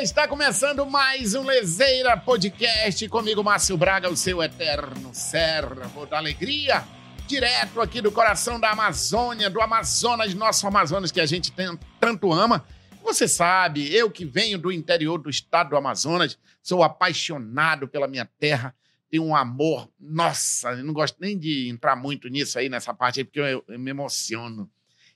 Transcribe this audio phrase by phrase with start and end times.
[0.00, 6.82] está começando mais um Lezeira Podcast comigo, Márcio Braga, o seu eterno servo da alegria,
[7.28, 12.32] direto aqui do coração da Amazônia, do Amazonas, nosso Amazonas que a gente tem, tanto
[12.32, 12.66] ama.
[13.04, 18.28] Você sabe, eu que venho do interior do estado do Amazonas, sou apaixonado pela minha
[18.40, 18.74] terra,
[19.10, 23.20] tenho um amor, nossa, eu não gosto nem de entrar muito nisso aí, nessa parte
[23.20, 24.68] aí, porque eu, eu me emociono.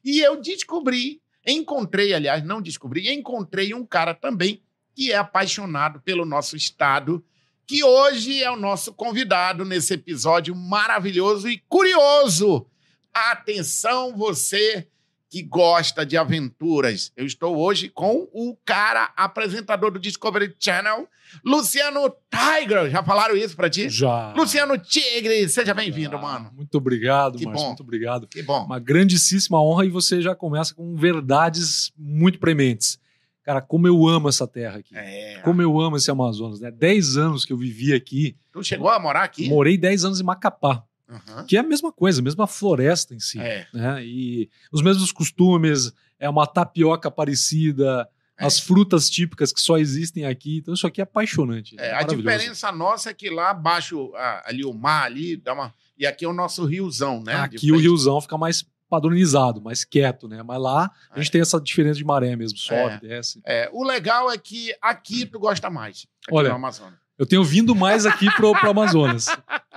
[0.04, 4.60] E eu descobri Encontrei, aliás, não descobri, encontrei um cara também
[4.96, 7.22] que é apaixonado pelo nosso estado,
[7.66, 12.66] que hoje é o nosso convidado nesse episódio maravilhoso e curioso.
[13.12, 14.88] Atenção, você
[15.28, 17.12] que gosta de aventuras.
[17.14, 21.06] Eu estou hoje com o cara apresentador do Discovery Channel,
[21.44, 22.88] Luciano Tiger.
[22.88, 23.90] Já falaram isso para ti?
[23.90, 24.32] Já.
[24.32, 26.50] Luciano Tigre, seja bem-vindo, mano.
[26.54, 27.66] Muito obrigado, Que bom.
[27.66, 28.26] Muito obrigado.
[28.28, 28.64] Que bom.
[28.64, 32.98] Uma grandíssima honra e você já começa com verdades muito prementes.
[33.46, 34.92] Cara, como eu amo essa terra aqui.
[34.92, 35.38] É.
[35.44, 36.68] Como eu amo esse Amazonas, né?
[36.68, 38.36] Dez anos que eu vivi aqui.
[38.50, 39.48] Tu chegou a morar aqui?
[39.48, 41.44] Morei dez anos em Macapá, Aham.
[41.46, 43.38] que é a mesma coisa, a mesma floresta em si.
[43.38, 43.64] É.
[43.72, 44.04] Né?
[44.04, 48.44] E os mesmos costumes, é uma tapioca parecida, É.
[48.46, 50.58] as frutas típicas que só existem aqui.
[50.58, 51.76] Então isso aqui é apaixonante.
[51.78, 54.10] É, é a diferença nossa é que lá abaixo,
[54.44, 55.72] ali o mar, ali, dá uma.
[55.96, 57.34] E aqui é o nosso riozão, né?
[57.36, 60.42] Aqui o riozão fica mais padronizado, mais quieto, né?
[60.42, 61.32] Mas lá a gente É.
[61.32, 62.98] tem essa diferença de maré mesmo, sobe, É.
[63.00, 63.40] desce.
[63.44, 66.06] É, o legal é que aqui tu gosta mais.
[66.30, 66.94] Olha, no Amazonas.
[67.18, 69.26] Eu tenho vindo mais aqui pro, pro Amazonas.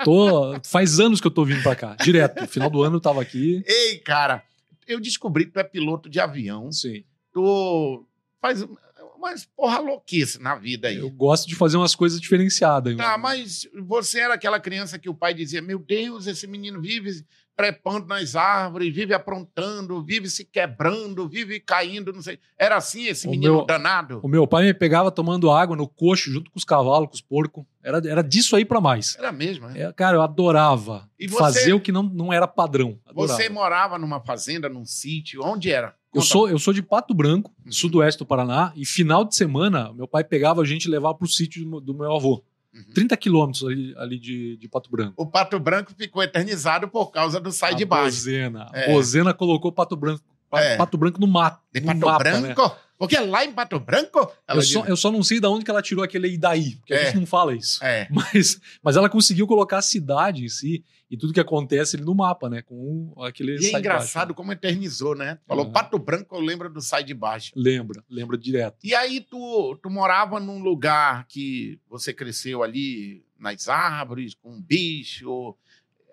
[0.04, 2.42] Tô, faz anos que eu tô vindo pra cá, direto.
[2.42, 3.64] No final do ano eu tava aqui.
[3.66, 4.44] Ei, cara,
[4.88, 6.70] eu descobri que tu é piloto de avião.
[6.72, 7.04] Sim.
[7.34, 8.06] Tu
[8.42, 8.66] faz
[9.16, 10.98] umas porra louquice na vida aí.
[10.98, 12.96] Eu gosto de fazer umas coisas diferenciadas.
[12.98, 17.26] Tá, mas você era aquela criança que o pai dizia: Meu Deus, esse menino vive
[17.60, 22.40] trepando nas árvores, vive aprontando, vive se quebrando, vive caindo, não sei.
[22.58, 24.22] Era assim esse O menino meu- danado?
[24.24, 27.22] O meu pai me pegava tomando água no coxo junto com os cavalos, com os
[27.22, 27.66] porcos.
[27.84, 29.18] Era, era disso aí pra mais.
[29.20, 29.82] Era mesmo, né?
[29.82, 32.98] É, cara, eu adorava E você- fazer o que não, não era padrão.
[33.06, 33.34] Adorava.
[33.38, 35.94] Você morava numa fazenda, num sítio, onde era?
[36.16, 37.72] Eu sou, eu sou de Pato Branco, Uhum.
[37.74, 41.28] sudoeste do Paraná, e final de semana, meu pai pegava a gente e levava pro
[41.28, 42.42] sítio do do meu avô.
[42.74, 42.94] Uhum.
[42.94, 45.14] 30 quilômetros ali, ali de, de Pato Branco.
[45.18, 48.18] O Pato Branco ficou eternizado por causa do Sai de a Baixo.
[48.18, 48.70] Bozena.
[48.74, 48.92] É.
[48.94, 50.78] Bozena colocou Pato Branco, Pa- É.
[50.78, 51.60] Pato Branco no mato.
[51.74, 52.56] De no Pato mapa, né?
[53.00, 54.20] Porque lá em Pato Branco.
[54.46, 56.76] ela Eu só, eu só não sei de onde que ela tirou aquele e daí,
[56.76, 57.02] porque É.
[57.02, 57.84] a gente não fala isso.
[57.84, 58.08] É.
[58.12, 62.14] Mas, mas ela conseguiu colocar a cidade em si e tudo que acontece ali no
[62.14, 62.62] mapa, né?
[62.62, 63.58] Com aquele.
[63.58, 64.36] E é engraçado baixo.
[64.36, 65.40] como eternizou, né?
[65.48, 65.72] Falou Uhum.
[65.72, 67.52] Pato Branco, eu lembro do Sai de Baixo.
[67.56, 68.78] Lembra, lembra direto.
[68.84, 74.62] E aí tu, tu morava num lugar que você cresceu ali nas árvores, com um
[74.62, 75.56] bicho.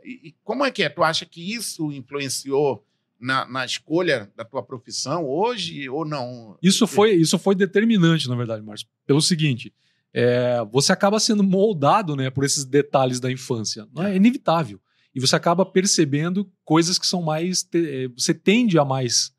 [0.05, 0.89] E, e como é que é?
[0.89, 2.85] Tu acha que isso influenciou
[3.21, 6.57] na, na escolha da tua profissão hoje ou não?
[6.63, 8.87] Isso foi, isso foi determinante, na verdade, Márcio.
[9.07, 9.73] Pelo seguinte,
[10.13, 13.87] é, você acaba sendo moldado né, por esses detalhes da infância.
[13.95, 14.81] Não é inevitável.
[15.15, 17.63] E você acaba percebendo coisas que são mais.
[17.63, 19.33] te- é, você tende a mais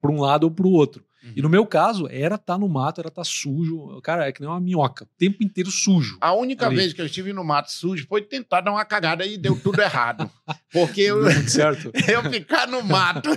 [0.00, 1.04] para um lado ou para o outro.
[1.34, 4.00] E no meu caso, era estar no mato, era estar sujo.
[4.02, 5.04] Cara, é que nem uma minhoca.
[5.04, 6.18] O tempo inteiro sujo.
[6.20, 6.76] A única Ali.
[6.76, 9.80] vez que eu estive no mato sujo foi tentar dar uma cagada e deu tudo
[9.80, 10.30] errado.
[10.72, 13.30] Porque eu, eu ficar no mato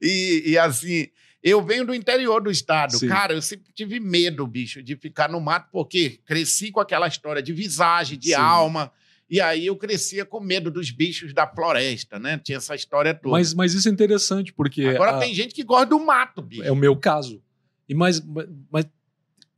[0.00, 1.08] e, e assim.
[1.42, 2.98] Eu venho do interior do estado.
[2.98, 3.06] Sim.
[3.06, 7.40] Cara, eu sempre tive medo, bicho, de ficar no mato, porque cresci com aquela história
[7.40, 8.34] de visagem, de Sim.
[8.34, 8.90] alma.
[9.28, 12.38] E aí eu crescia com medo dos bichos da floresta, né?
[12.42, 13.30] Tinha essa história toda.
[13.32, 14.84] Mas, mas isso é interessante, porque.
[14.86, 16.62] Agora a- tem gente que gosta do mato, bicho.
[16.62, 17.42] É o meu caso.
[17.88, 18.22] E mas,
[18.70, 18.86] mas,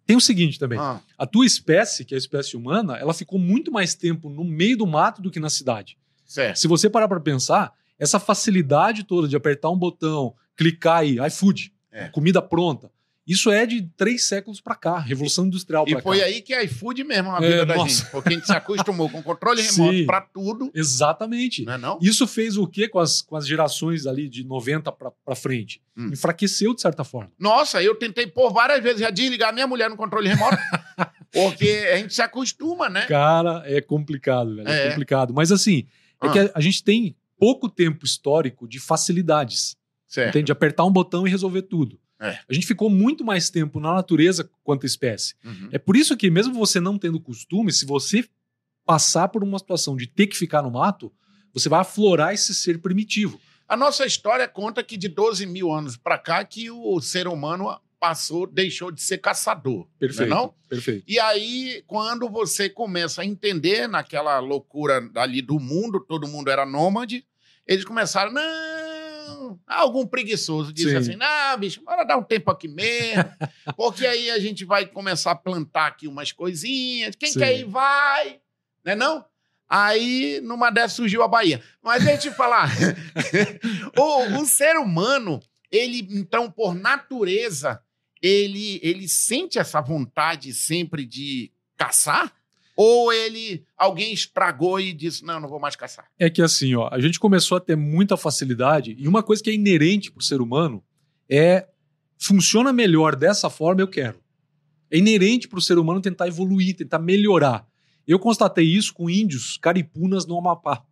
[0.07, 0.79] tem o seguinte também.
[0.79, 4.43] Ah, A tua espécie, que é a espécie humana, ela ficou muito mais tempo no
[4.43, 5.99] meio do mato do que na cidade.
[6.25, 6.59] certo.
[6.59, 11.73] Se você parar para pensar, essa facilidade toda de apertar um botão, clicar aí, iFood,
[11.93, 12.09] É.
[12.09, 12.91] comida pronta,
[13.29, 16.25] isso é de três séculos para cá, Revolução Industrial E para foi cá.
[16.25, 17.89] aí que a iFood mesmo na É, vida da nossa.
[18.03, 18.11] gente.
[18.11, 21.65] Porque a gente se acostumou com controle remoto pra tudo, Exatamente.
[21.65, 21.99] não é não?
[22.01, 25.81] Isso fez o quê com as, com as gerações ali de 90 para frente?
[25.97, 26.11] Hum.
[26.13, 27.31] Enfraqueceu de certa forma.
[27.39, 30.57] Nossa, eu tentei por várias vezes já desligar minha mulher no controle remoto.
[31.33, 33.03] porque a gente se acostuma, né?
[33.07, 34.69] Cara, é complicado, velho.
[34.69, 34.91] É, É.
[34.91, 35.35] complicado.
[35.35, 35.87] Mas assim,
[36.23, 36.31] é Ah.
[36.33, 39.77] que a, a gente tem pouco tempo histórico de facilidades.
[40.07, 40.31] Certo.
[40.31, 40.47] Entende?
[40.47, 42.01] De apertar um botão e resolver tudo.
[42.21, 42.39] É.
[42.49, 45.35] A gente ficou muito mais tempo na natureza quanto espécie.
[45.45, 45.69] Uhum.
[45.71, 48.29] É por isso que, mesmo você não tendo costume, se você
[48.85, 51.13] passar por uma situação de ter que ficar no mato,
[51.53, 53.41] você vai aflorar esse ser primitivo.
[53.69, 57.79] A nossa história conta que de 12 mil anos pra cá que o ser humano
[58.01, 59.87] passou, deixou de ser caçador.
[59.99, 60.31] Perfeito.
[60.31, 60.55] Não é não?
[60.69, 61.05] Perfeito.
[61.07, 66.65] E aí, quando você começa a entender naquela loucura ali do mundo, todo mundo era
[66.65, 67.25] nômade,
[67.67, 68.43] eles começaram, não,
[69.29, 69.61] Não.
[69.67, 70.97] Algum preguiçoso disse Sim.
[70.97, 73.25] assim: não, bicho, bora dar um tempo aqui mesmo.
[73.77, 77.15] porque aí a gente vai começar a plantar aqui umas coisinhas.
[77.17, 77.39] Quem Sim.
[77.39, 78.41] quer ir, vai.
[78.85, 79.25] Né não?
[79.69, 81.63] Aí, numa dessas, surgiu a Bahia.
[81.83, 82.71] Mas deixa eu te falar.
[83.99, 85.41] o, o ser humano,
[85.71, 87.83] ele, então, por natureza,
[88.23, 92.33] ele, ele sente essa vontade sempre de caçar?
[92.81, 96.09] Ou ele, alguém estragou e disse, não, não vou mais caçar?
[96.17, 99.51] É que assim, ó, a gente começou a ter muita facilidade e uma coisa que
[99.51, 100.81] é inerente pro ser humano
[101.29, 101.67] é
[102.17, 104.21] funciona melhor dessa forma, eu quero.
[104.93, 107.67] É inerente pro ser humano tentar evoluir, tentar melhorar.
[108.07, 110.85] Eu constatei isso com índios caripunas no Amapá.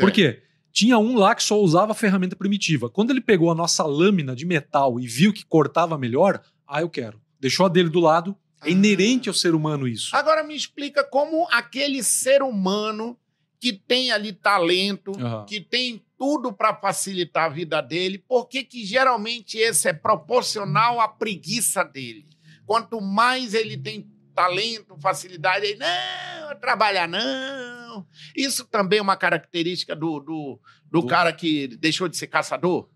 [0.00, 0.42] Por quê?
[0.72, 2.90] Tinha um lá que só usava ferramenta primitiva.
[2.90, 6.90] Quando ele pegou a nossa lâmina de metal e viu que cortava melhor, ah, eu
[6.90, 7.20] quero.
[7.38, 8.36] Deixou a dele do lado.
[8.62, 8.70] É Ah.
[8.70, 10.14] inerente ao ser humano isso.
[10.14, 13.18] Agora me explica como aquele ser humano
[13.58, 15.44] que tem ali talento, Aham.
[15.46, 21.00] que tem tudo para facilitar a vida dele, por que que geralmente esse é proporcional
[21.00, 22.26] à preguiça dele?
[22.66, 28.06] Quanto mais ele tem talento, facilidade, ele não, trabalhar não.
[28.36, 30.60] Isso também é uma característica do, do,
[30.90, 32.88] do Do- cara que deixou de ser caçador?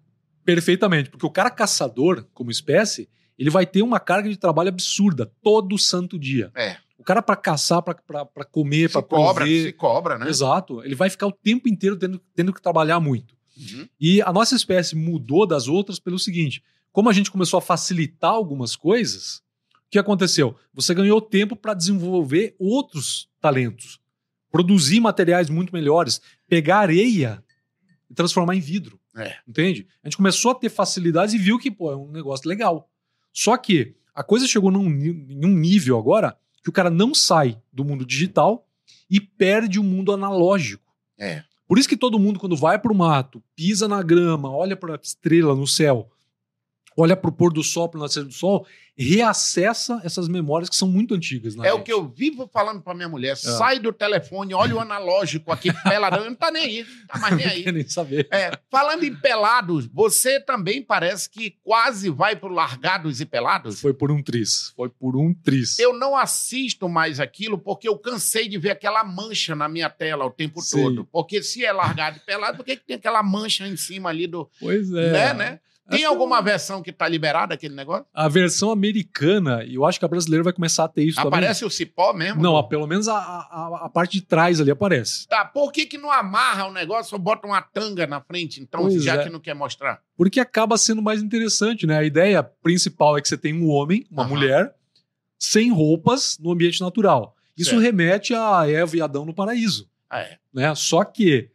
[0.45, 3.09] Perfeitamente, porque o cara caçador, como espécie,
[3.39, 6.51] ele vai ter uma carga de trabalho absurda todo santo dia.
[6.55, 6.77] É.
[6.99, 7.95] O cara para caçar, para
[8.45, 10.29] comer, para cobra, prover, se cobra, né?
[10.29, 13.35] exato, ele vai ficar o tempo inteiro tendo, tendo que trabalhar muito.
[13.57, 13.89] Uhum.
[14.01, 18.31] E a nossa espécie mudou das outras pelo seguinte: como a gente começou a facilitar
[18.31, 19.43] algumas coisas,
[19.87, 20.57] o que aconteceu?
[20.73, 24.01] Você ganhou tempo para desenvolver outros talentos,
[24.51, 27.43] produzir materiais muito melhores, pegar areia
[28.09, 28.99] e transformar em vidro.
[29.17, 29.37] É.
[29.47, 29.87] Entende?
[30.03, 32.89] A gente começou a ter facilidades e viu que pô, é um negócio legal.
[33.35, 37.61] Só que a coisa chegou num, em um nível agora que o cara não sai
[37.73, 38.67] do mundo digital
[39.11, 40.95] e perde o mundo analógico.
[41.19, 41.43] É.
[41.67, 45.01] Por isso que todo mundo, quando vai pro mato, pisa na grama, olha para a
[45.03, 46.11] estrela no céu,
[46.97, 51.15] olha pro pôr do sol, pro nascer do sol, reacessa essas memórias que são muito
[51.15, 51.55] antigas.
[51.57, 51.87] Na É o gente.
[51.87, 53.37] que eu vivo falando pra minha mulher.
[53.37, 56.25] Sai do telefone, olha o analógico aqui, peladão.
[56.25, 56.87] Não tá nem aí.
[57.09, 57.63] Tá mais nem Não aí.
[57.65, 58.29] quer nem saber.
[58.31, 63.81] É, falando em pelados, você também parece que quase vai pro Largados e Pelados?
[63.81, 64.73] Foi por um tris.
[64.77, 65.79] Foi por um tris.
[65.79, 70.25] Eu não assisto mais aquilo porque eu cansei de ver aquela mancha na minha tela
[70.25, 70.83] o tempo Sim.
[70.83, 71.05] todo.
[71.11, 74.27] Porque se é largado e pelado, por que, que tem aquela mancha em cima ali
[74.27, 74.49] do.
[74.61, 75.11] Pois é.
[75.13, 75.61] Né, né?
[75.91, 78.07] Tem alguma versão que tá liberada aquele negócio?
[78.15, 81.29] A versão americana, e eu acho que a brasileira vai começar a ter isso também.
[81.41, 82.41] Aparece o cipó mesmo?
[82.43, 85.29] Não, a- pelo menos a, a, a parte de trás ali aparece.
[85.29, 88.81] Tá, por que, que não amarra o negócio ou bota uma tanga na frente, então,
[88.83, 89.25] Pois já é.
[89.25, 90.01] que não quer mostrar?
[90.17, 91.99] Porque acaba sendo mais interessante, né?
[91.99, 94.31] A ideia principal é que você tem um homem, uma Aham.
[94.31, 94.75] mulher,
[95.39, 97.37] sem roupas no ambiente natural.
[97.57, 97.83] Isso Certo.
[97.83, 100.39] remete a Eva e Adão no paraíso, Ah, é.
[100.53, 100.75] né?
[100.75, 101.51] Só que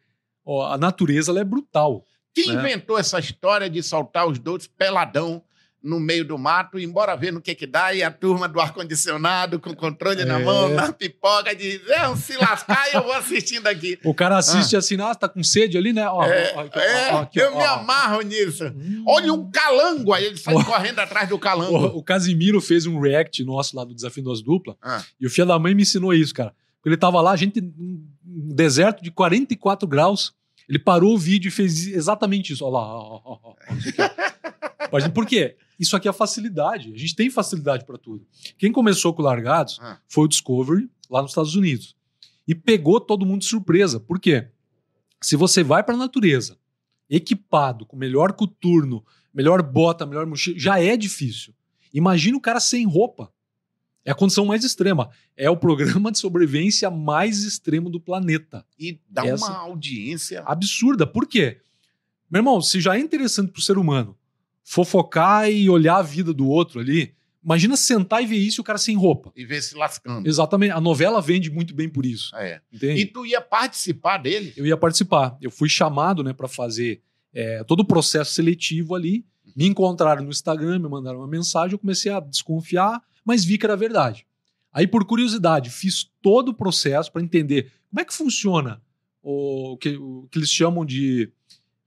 [0.45, 2.05] ó, a natureza é brutal.
[2.43, 2.61] Quem Né?
[2.61, 5.41] inventou essa história de soltar os dois peladão
[5.81, 8.59] no meio do mato, e embora ver no que que dá, e a turma do
[8.59, 10.43] ar-condicionado com o controle na É.
[10.43, 13.97] mão, na pipoca, diz, é, se lascar, eu vou assistindo aqui.
[14.03, 16.05] O cara assiste assim, ah, tá com sede ali, né?
[16.09, 18.65] Ó, é, ó, aqui, é, ó, aqui, eu me amarro nisso.
[18.65, 19.03] Hum.
[19.07, 21.77] Olha um calango, aí ele sai correndo atrás do calango.
[21.77, 24.75] O, o Casimiro fez um react nosso lá do Desafio das Duplas.
[24.81, 25.01] Ah.
[25.17, 26.53] E o filho da mãe me ensinou isso, cara.
[26.85, 28.03] Ele tava lá, a gente, um
[28.53, 30.33] deserto de 44 graus.
[30.69, 32.63] Ele parou o vídeo e fez exatamente isso.
[32.63, 32.93] Olha lá.
[32.95, 33.55] Ó, ó, ó,
[34.91, 35.09] ó.
[35.13, 35.57] Por quê?
[35.79, 36.93] Isso aqui é facilidade.
[36.93, 38.25] A gente tem facilidade para tudo.
[38.57, 39.99] Quem começou com Largados Ah.
[40.07, 41.95] foi o Discovery, lá nos Estados Unidos.
[42.47, 43.99] E pegou todo mundo de surpresa.
[43.99, 44.47] Por quê?
[45.21, 46.57] Se você vai para a natureza,
[47.09, 51.53] equipado, com melhor coturno, melhor bota, melhor mochila, já é difícil.
[51.93, 53.31] Imagina o cara sem roupa.
[54.05, 55.09] É a condição mais extrema.
[55.35, 58.65] É o programa de sobrevivência mais extremo do planeta.
[58.77, 60.41] E dá Essa- uma audiência.
[60.45, 61.05] Absurda.
[61.05, 61.59] Por quê?
[62.29, 64.15] Meu irmão, se já é interessante pro ser humano
[64.63, 67.13] fofocar e olhar a vida do outro ali,
[67.43, 69.31] imagina sentar e ver isso e o cara sem roupa.
[69.35, 70.27] E ver se lascando.
[70.29, 70.71] Exatamente.
[70.71, 72.35] A novela vende muito bem por isso.
[72.35, 72.61] É.
[72.71, 73.01] Entende?
[73.01, 74.53] E tu ia participar dele?
[74.55, 75.35] eu ia participar.
[75.41, 77.01] Eu fui chamado né, para fazer
[77.33, 79.25] é, todo o processo seletivo ali.
[79.55, 83.65] Me encontraram no Instagram, me mandaram uma mensagem, eu comecei a desconfiar, mas vi que
[83.65, 84.25] era verdade.
[84.71, 88.81] Aí, por curiosidade, fiz todo o processo para entender como é que funciona
[89.21, 91.31] o que, o que eles chamam de,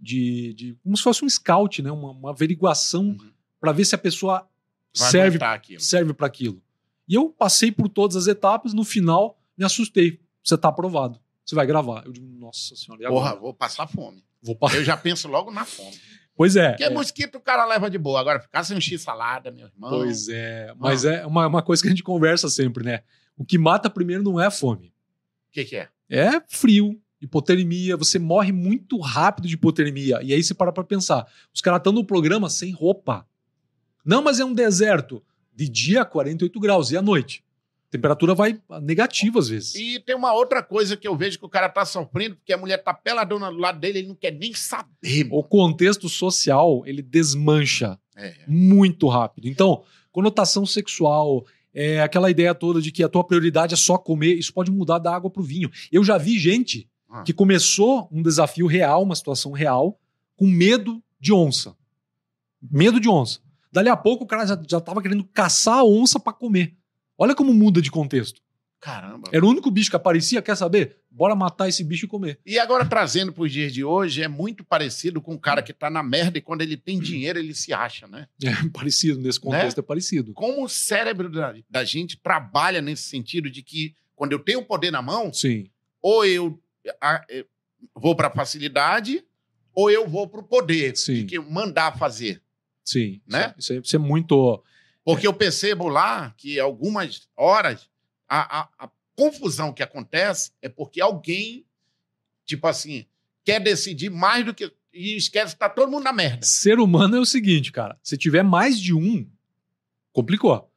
[0.00, 1.90] de, de- como se fosse um scout, né?
[1.90, 3.30] uma, uma averiguação Uhum.
[3.61, 4.49] para ver se a pessoa
[4.96, 5.38] Vai serve
[5.78, 6.61] serve para aquilo.
[7.08, 10.20] E eu passei por todas as etapas, no final me assustei.
[10.42, 11.20] Você tá aprovado.
[11.44, 12.04] Você vai gravar.
[12.04, 13.08] Eu digo, nossa senhora?
[13.08, 14.22] Porra, vou passar fome.
[14.42, 15.96] Vou pa- Eu já penso logo na fome.
[16.34, 16.70] Pois é.
[16.70, 16.90] Porque é.
[16.90, 18.20] mosquito o cara leva de boa.
[18.20, 19.90] Agora, ficar sem x-salada, meu irmão.
[19.90, 20.72] Pois é.
[20.78, 23.00] Mas é uma, uma coisa que a gente conversa sempre, né?
[23.36, 24.88] O que mata primeiro não é a fome.
[24.88, 25.88] O que, que é?
[26.08, 30.20] É frio hipotermia, você morre muito rápido de hipotermia.
[30.22, 31.26] E aí você para pra pensar.
[31.54, 33.24] Os caras estão no programa sem roupa.
[34.04, 35.22] Não, mas é um deserto.
[35.54, 36.90] De dia, 48 graus.
[36.90, 37.44] E à noite?
[37.92, 39.75] Temperatura vai negativa às vezes.
[39.75, 42.56] E tem uma outra coisa que eu vejo que o cara tá sofrendo, porque a
[42.58, 45.28] mulher tá peladona do lado dele, ele não quer nem saber.
[45.30, 48.34] O contexto social, ele desmancha É.
[48.49, 49.46] muito rápido.
[49.46, 51.44] Então, conotação sexual,
[51.75, 54.99] é aquela ideia toda de que a tua prioridade é só comer, isso pode mudar
[54.99, 55.70] da água pro vinho.
[55.90, 57.22] Eu já vi gente Ah.
[57.22, 59.99] que começou um desafio real, uma situação real,
[60.37, 61.76] com medo de onça.
[62.70, 63.40] Medo de onça.
[63.70, 66.75] Dali a pouco o cara já, já tava querendo caçar a onça para comer.
[67.23, 68.41] Olha como muda de contexto.
[68.81, 69.31] Caramba.
[69.33, 70.97] Era o único bicho que aparecia, quer saber?
[71.09, 72.41] Bora matar esse bicho e comer.
[72.45, 75.73] E agora, trazendo para os dias de hoje, é muito parecido com o cara que
[75.73, 78.26] tá na merda e quando ele tem dinheiro, ele se acha, né?
[78.43, 80.33] É parecido, nesse contexto é parecido.
[80.33, 84.64] Como o cérebro da, da gente trabalha nesse sentido de que quando eu tenho o
[84.64, 85.71] poder na mão, Sim,
[86.02, 86.61] ou eu
[87.00, 87.47] a- eu
[87.95, 89.25] vou para facilidade,
[89.73, 91.14] ou eu vou para o poder, Sim.
[91.14, 92.43] de que mandar fazer.
[92.85, 93.21] sim.
[93.29, 93.55] Né?
[93.57, 94.61] Isso, é, isso é muito.
[95.04, 97.88] Porque eu percebo lá que algumas horas
[98.28, 101.64] a, a- a confusão que acontece é porque alguém,
[102.47, 103.04] tipo assim,
[103.44, 104.73] quer decidir mais do que.
[104.94, 106.44] E esquece que tá todo mundo na merda.
[106.44, 107.99] Ser humano é o seguinte, cara.
[108.02, 109.26] Se tiver mais de um,
[110.12, 110.68] complicou.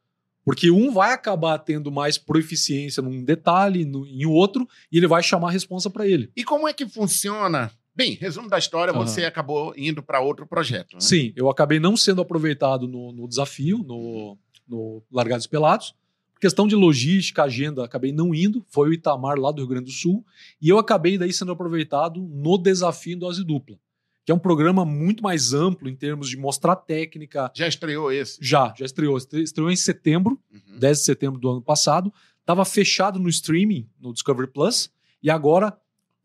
[0.44, 5.22] Porque um vai acabar tendo mais proficiência num detalhe, no- em outro, e ele vai
[5.22, 6.30] chamar a responsa para ele.
[6.36, 7.70] E como é que funciona?
[7.96, 9.06] Bem, resumo da história, Aham.
[9.06, 10.94] você acabou indo para outro projeto.
[10.94, 11.00] Né?
[11.00, 14.36] Sim, eu acabei não sendo aproveitado no, no desafio, no,
[14.68, 15.94] no Largados Pelados.
[16.34, 18.62] Por questão de logística, agenda, acabei não indo.
[18.68, 20.22] Foi o Itamar lá do Rio Grande do Sul.
[20.60, 23.78] E eu acabei daí sendo aproveitado no desafio em dose dupla,
[24.22, 27.50] que é um programa muito mais amplo em termos de mostrar técnica.
[27.54, 28.36] Já estreou esse?
[28.42, 29.16] Já, já estreou.
[29.16, 30.78] Estre- Estreou em setembro, Uhum.
[30.78, 32.12] 10 de setembro do ano passado.
[32.40, 34.90] Estava fechado no streaming, no Discovery Plus.
[35.22, 35.74] E agora,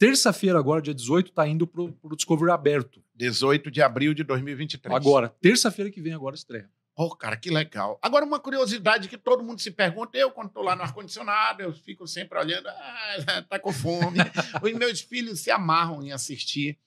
[0.02, 3.04] terça-feira, agora, dia 18, está indo pro, pro Discovery aberto.
[3.14, 4.96] 18 de abril de 2023.
[4.96, 6.68] Agora, terça-feira que vem, agora estreia.
[6.96, 8.00] Pô, cara, que legal.
[8.02, 11.72] Agora, uma curiosidade que todo mundo se pergunta, eu, quando estou lá no ar-condicionado, eu
[11.72, 14.18] fico sempre olhando, ah, tá com fome.
[14.64, 16.80] Os meus filhos se amarram em assistir.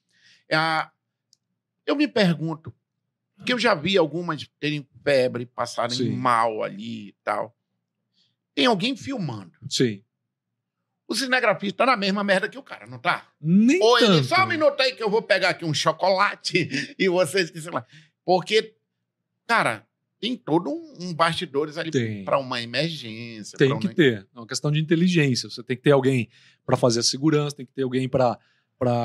[0.52, 0.90] Ah,
[1.86, 2.74] eu me pergunto,
[3.36, 6.16] porque eu já vi algumas terem febre, passarem Sim.
[6.16, 7.56] mal ali e tal.
[8.56, 9.52] Tem alguém filmando.
[9.68, 10.02] Sim.
[11.06, 13.28] O cinegrafista tá na mesma merda que o cara, não tá?
[13.40, 14.24] Nem Ou ele, tanto.
[14.24, 16.68] só um minuto aí que eu vou pegar aqui um chocolate
[16.98, 17.84] e vocês que sei lá.
[18.24, 18.74] Porque,
[19.46, 19.86] cara,
[20.18, 23.58] tem todo um, um bastidores ali para uma emergência.
[23.58, 24.26] Tem que uma- ter.
[24.34, 25.50] É uma questão de inteligência.
[25.50, 26.28] Você tem que ter alguém
[26.64, 28.38] para fazer a segurança, tem que ter alguém para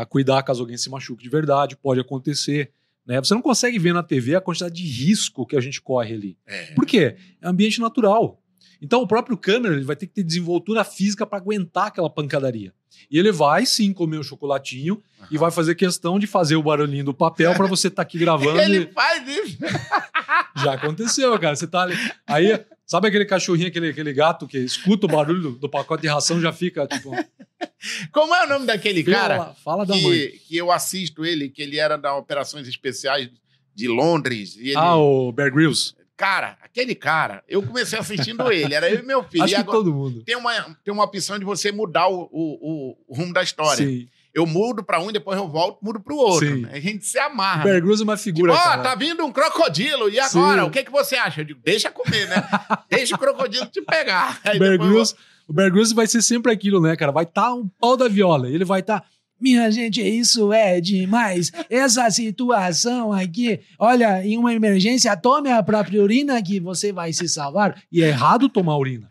[0.10, 1.76] cuidar caso alguém se machuque de verdade.
[1.76, 2.72] Pode acontecer.
[3.06, 3.18] Né?
[3.20, 6.38] Você não consegue ver na TV a quantidade de risco que a gente corre ali.
[6.46, 6.68] É.
[6.74, 7.18] Por quê?
[7.42, 8.42] É ambiente natural.
[8.82, 12.74] Então o próprio câmera ele vai ter que ter desenvoltura física para aguentar aquela pancadaria.
[13.10, 17.06] E ele vai sim comer o chocolatinho e vai fazer questão de fazer o barulhinho
[17.06, 18.60] do papel para você estar aqui gravando.
[18.60, 19.58] Ele e- faz isso.
[20.64, 21.56] Já aconteceu, cara.
[21.56, 21.96] Você tá ali.
[22.28, 26.08] Aí, sabe aquele cachorrinho, aquele, aquele gato que escuta o barulho do, do pacote de
[26.08, 27.12] ração já fica tipo.
[28.12, 30.02] Como é o nome daquele cara fala, da mãe.
[30.02, 33.30] que, que eu assisto ele, que ele era da Operações Especiais
[33.74, 34.58] de Londres?
[34.58, 35.94] Ele, Ah, o Bear Grylls.
[36.20, 39.42] Cara, aquele cara, eu comecei assistindo ele, era eu e meu filho.
[39.42, 40.22] Acho e que todo mundo.
[40.26, 43.88] tem, uma, tem uma opção de você mudar o, o, o rumo da história.
[43.88, 44.06] Sim.
[44.34, 46.46] Eu mudo pra um e depois eu volto, mudo pro outro.
[46.46, 46.64] Sim.
[46.64, 46.72] né?
[46.74, 47.62] A gente se amarra.
[47.62, 47.80] O Bear né?
[47.80, 48.52] Grylls é uma figura.
[48.52, 50.10] Ó, tá vindo um crocodilo.
[50.10, 50.62] E agora?
[50.64, 50.68] Sim.
[50.68, 51.40] O que, que você acha?
[51.40, 52.44] Eu digo, deixa comer, né?
[52.92, 54.42] deixa o crocodilo te pegar.
[54.44, 55.16] Aí O Bear depois eu- Grylls,
[55.48, 57.14] o Bear Grylls vai ser sempre aquilo, né, cara?
[57.14, 58.50] Vai estar um pau da viola.
[58.50, 59.06] Ele vai estar.
[59.40, 61.52] Minha gente, isso é demais.
[61.70, 67.28] Essa situação aqui, olha, em uma emergência, tome a própria urina que você vai se
[67.30, 67.82] salvar.
[67.92, 69.10] E é errado tomar urina.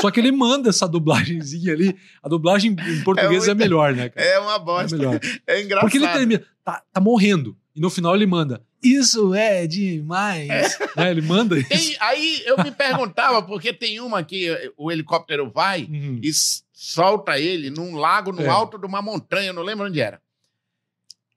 [0.00, 1.94] Só que ele manda essa dublagenzinha ali.
[2.22, 4.26] A dublagem em português é, muito- melhor, né, cara?
[4.26, 4.96] É uma É bosta.
[4.96, 5.20] melhor.
[5.46, 5.80] É, engraçado.
[5.90, 7.56] Porque ele termina, tá, tá morrendo.
[7.78, 8.60] E no final ele manda.
[8.82, 10.48] Isso é demais.
[10.96, 11.68] Né, Ele manda isso.
[11.68, 16.20] Tem- aí eu me perguntava, porque tem uma que o helicóptero vai Uhum.
[16.22, 16.30] e
[16.72, 18.48] solta ele num lago no É.
[18.48, 20.20] alto de uma montanha, não lembro onde era.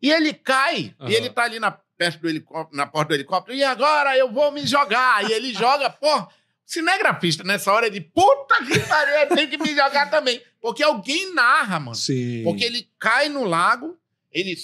[0.02, 1.12] E ele cai, Aham.
[1.12, 4.32] e ele tá ali na, perto do helicóptero, na porta do helicóptero, e agora eu
[4.32, 5.30] vou me jogar.
[5.30, 6.28] E ele joga, pô,
[6.66, 10.42] cinegrafista nessa hora, ele, puta que pariu, tenho que me jogar também.
[10.60, 11.96] Porque alguém narra, mano.
[11.96, 12.44] Sim.
[12.44, 13.96] Porque ele cai no lago,
[14.32, 14.56] ele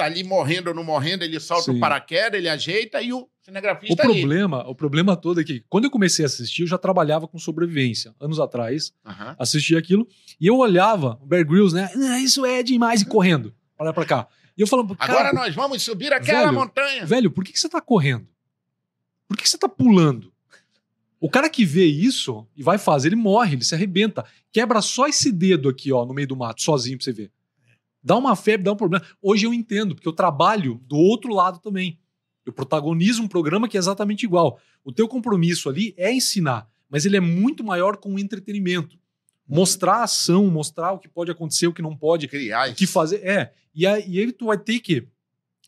[0.00, 1.76] tá ali morrendo ou não morrendo, ele solta Sim.
[1.76, 4.20] o paraquedas, ele ajeita e o O cinegrafista ali.
[4.20, 7.38] problema, o problema todo é que quando eu comecei a assistir, eu já trabalhava com
[7.38, 8.14] sobrevivência.
[8.20, 9.34] Anos atrás, Aham.
[9.38, 10.06] assistia aquilo
[10.40, 11.90] e eu olhava o Bear Grylls, né?
[11.94, 13.54] "Ah, isso é demais e correndo.
[13.76, 14.28] para lá pra cá.
[14.56, 17.06] E eu falava, cara, Agora nós vamos subir aquela velho, montanha.
[17.06, 18.28] velho, por que, que você tá correndo?
[19.26, 20.30] Por que, que você tá pulando?
[21.18, 24.24] O cara que vê isso e vai fazer, ele morre, ele se arrebenta.
[24.52, 27.30] Quebra só esse dedo aqui, ó, no meio do mato, sozinho pra você ver.
[28.02, 29.04] Dá uma febre, dá um problema.
[29.20, 31.98] Hoje eu entendo, porque eu trabalho do outro lado também.
[32.44, 34.58] Eu protagonizo um programa que é exatamente igual.
[34.82, 38.98] O teu compromisso ali é ensinar, mas ele é muito maior com o entretenimento.
[39.46, 42.86] Mostrar a ação, mostrar o que pode acontecer, o que não pode, Criar o que
[42.86, 43.16] fazer.
[43.26, 43.52] É.
[43.74, 45.06] E aí, e aí tu vai ter que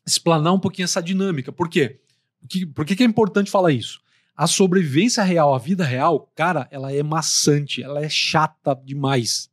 [0.07, 1.53] explanar um pouquinho essa dinâmica.
[1.53, 2.01] Por quê?
[2.49, 4.01] Que, por que, que é importante falar isso?
[4.35, 9.51] A sobrevivência real, a vida real, cara, ela é maçante, ela é chata demais.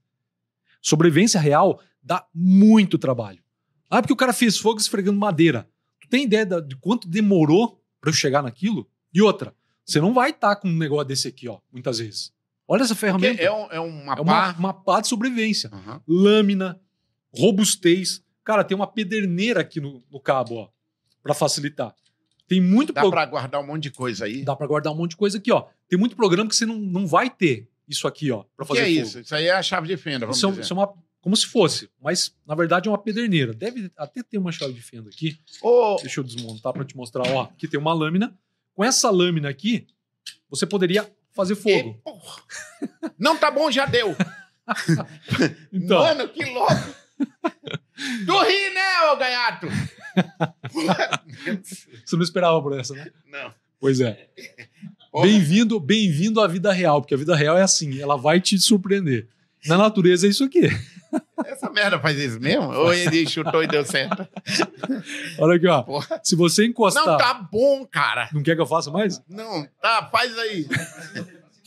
[0.81, 3.41] Sobrevivência real dá muito trabalho.
[3.89, 5.69] Ah, porque o cara fez fogo esfregando madeira.
[6.01, 8.89] Tu tem ideia de quanto demorou para eu chegar naquilo?
[9.13, 9.53] E outra,
[9.85, 12.31] você não vai estar tá com um negócio desse aqui, ó, muitas vezes.
[12.67, 13.41] Olha essa ferramenta.
[13.41, 15.71] É, um, é uma é uma, uma pá de sobrevivência.
[15.73, 15.99] Uhum.
[16.07, 16.79] Lâmina,
[17.35, 18.23] robustez.
[18.43, 20.69] Cara, tem uma pederneira aqui no, no cabo, ó,
[21.23, 21.95] para facilitar.
[22.47, 23.09] Tem muito Dá pro...
[23.09, 24.43] para guardar um monte de coisa aí?
[24.43, 25.67] Dá para guardar um monte de coisa aqui, ó.
[25.87, 28.83] Tem muito programa que você não, não vai ter isso aqui, ó, para fazer.
[28.83, 29.07] Que é fogo.
[29.07, 29.19] isso?
[29.19, 30.61] Isso aí é a chave de fenda, vamos isso é dizer.
[30.61, 33.53] isso é uma como se fosse, mas na verdade é uma pederneira.
[33.53, 35.39] Deve até ter uma chave de fenda aqui.
[35.61, 35.97] Oh.
[36.01, 37.27] Deixa eu desmontar para te mostrar.
[37.29, 38.37] Ó, aqui tem uma lâmina.
[38.73, 39.85] Com essa lâmina aqui,
[40.49, 42.01] você poderia fazer fogo.
[42.07, 44.15] E, Não tá bom, já deu.
[45.73, 45.99] então.
[45.99, 46.73] Mano, que louco.
[48.25, 49.67] tu ri, né, ô gaiato?
[52.05, 53.11] você não esperava por essa, né?
[53.27, 53.53] Não.
[53.79, 54.29] Pois é.
[55.21, 59.27] Bem-vindo, bem-vindo à vida real, porque a vida real é assim, ela vai te surpreender.
[59.65, 60.69] Na natureza é isso aqui.
[61.45, 62.71] Essa merda faz isso mesmo?
[62.71, 64.27] Ou ele chutou e deu certo?
[65.39, 65.81] Olha aqui, ó.
[65.83, 66.19] Porra.
[66.23, 67.05] Se você encostar.
[67.05, 68.29] Não, tá bom, cara.
[68.33, 69.21] Não quer que eu faça mais?
[69.27, 70.67] Não, tá, faz aí.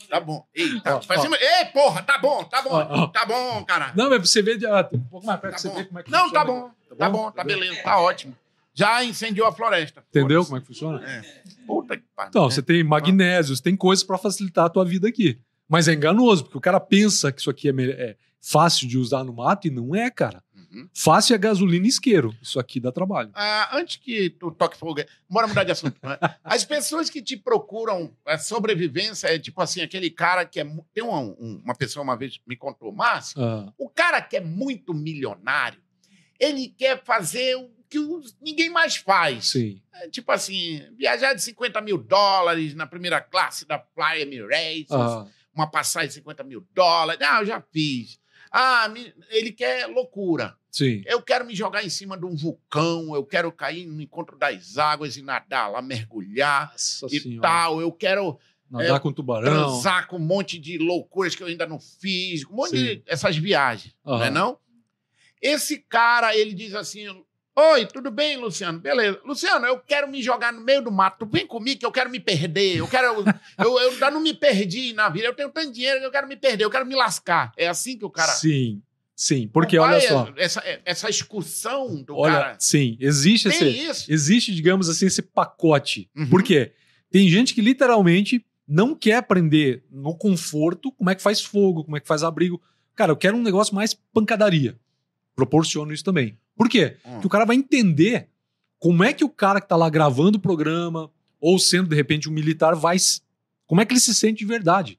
[0.09, 0.45] Tá bom.
[0.53, 1.23] Eita, ó, faz ó.
[1.23, 1.37] Cima.
[1.37, 2.69] Ei, porra, tá bom, tá bom.
[2.71, 3.91] Ó, tá bom, cara.
[3.95, 4.59] Não, mas você vê.
[4.67, 6.95] Ah, um pouco mais perto tá você ver como é que Não, tá bom, tá,
[6.95, 8.35] tá bom, tá, beleza, tá ótimo.
[8.75, 10.03] Já incendiou a floresta.
[10.09, 11.03] Entendeu como é que funciona?
[11.03, 11.21] É.
[11.67, 12.29] Puta que pariu.
[12.29, 15.39] Então, você tem magnésios, tem coisas para facilitar a tua vida aqui.
[15.67, 19.23] Mas é enganoso, porque o cara pensa que isso aqui é, é fácil de usar
[19.23, 20.43] no mato e não é, cara.
[20.53, 20.89] Uhum.
[20.93, 22.35] Fácil é gasolina e isqueiro.
[22.41, 23.31] Isso aqui dá trabalho.
[23.33, 25.97] Ah, antes que tu toque fogo, bora mudar de assunto.
[26.03, 26.17] Né?
[26.43, 30.65] As pessoas que te procuram a sobrevivência é tipo assim, aquele cara que é.
[30.93, 33.71] Tem uma, uma pessoa uma vez me contou, Márcio, ah.
[33.77, 35.81] o cara que é muito milionário,
[36.37, 37.99] ele quer fazer o que
[38.41, 39.51] ninguém mais faz.
[39.51, 39.81] Sim.
[39.93, 44.91] É, tipo assim, viajar de 50 mil dólares na primeira classe da Fly Emirates.
[44.91, 47.21] Ah uma passagem de 50 mil dólares.
[47.21, 48.19] Ah, eu já fiz.
[48.53, 48.87] Ah,
[49.31, 50.55] ele quer loucura.
[50.69, 51.01] Sim.
[51.07, 54.77] Eu quero me jogar em cima de um vulcão, eu quero cair no encontro das
[54.77, 57.41] águas e nadar lá, mergulhar Nossa e senhora.
[57.41, 57.81] tal.
[57.81, 58.37] Eu quero.
[58.69, 59.51] Nadar é, com tubarão.
[59.51, 62.83] Transar com um monte de loucuras que eu ainda não fiz, um monte Sim.
[62.83, 64.17] de essas viagens, uhum.
[64.17, 64.57] não é não?
[65.41, 67.05] Esse cara, ele diz assim:
[67.55, 68.79] Oi, tudo bem, Luciano?
[68.79, 69.19] Beleza.
[69.23, 71.25] Luciano, eu quero me jogar no meio do mato.
[71.25, 72.77] Vem comigo que eu quero me perder.
[72.77, 73.23] Eu quero.
[73.59, 75.27] eu, eu ainda não me perdi na vida.
[75.27, 76.63] Eu tenho tanto dinheiro que eu quero me perder.
[76.63, 77.51] Eu quero me lascar.
[77.55, 78.31] É assim que o cara.
[78.31, 78.81] Sim.
[79.15, 80.33] Sim, porque olha só.
[80.35, 82.55] Essa, essa excursão do olha, cara.
[82.59, 83.67] Sim, existe esse.
[83.67, 84.11] Isso.
[84.11, 86.09] Existe, digamos assim, esse pacote.
[86.15, 86.29] Uhum.
[86.29, 86.73] Por quê?
[87.11, 91.95] Tem gente que literalmente não quer aprender no conforto como é que faz fogo, como
[91.95, 92.59] é que faz abrigo.
[92.95, 94.75] Cara, eu quero um negócio mais pancadaria.
[95.35, 96.37] Proporciono isso também.
[96.63, 96.95] Por quê?
[97.05, 97.11] Hum.
[97.15, 98.29] Porque o cara vai entender
[98.79, 102.29] como é que o cara que está lá gravando o programa, ou sendo de repente
[102.29, 102.95] um militar, vai.
[103.67, 104.97] Como é que ele se sente de verdade?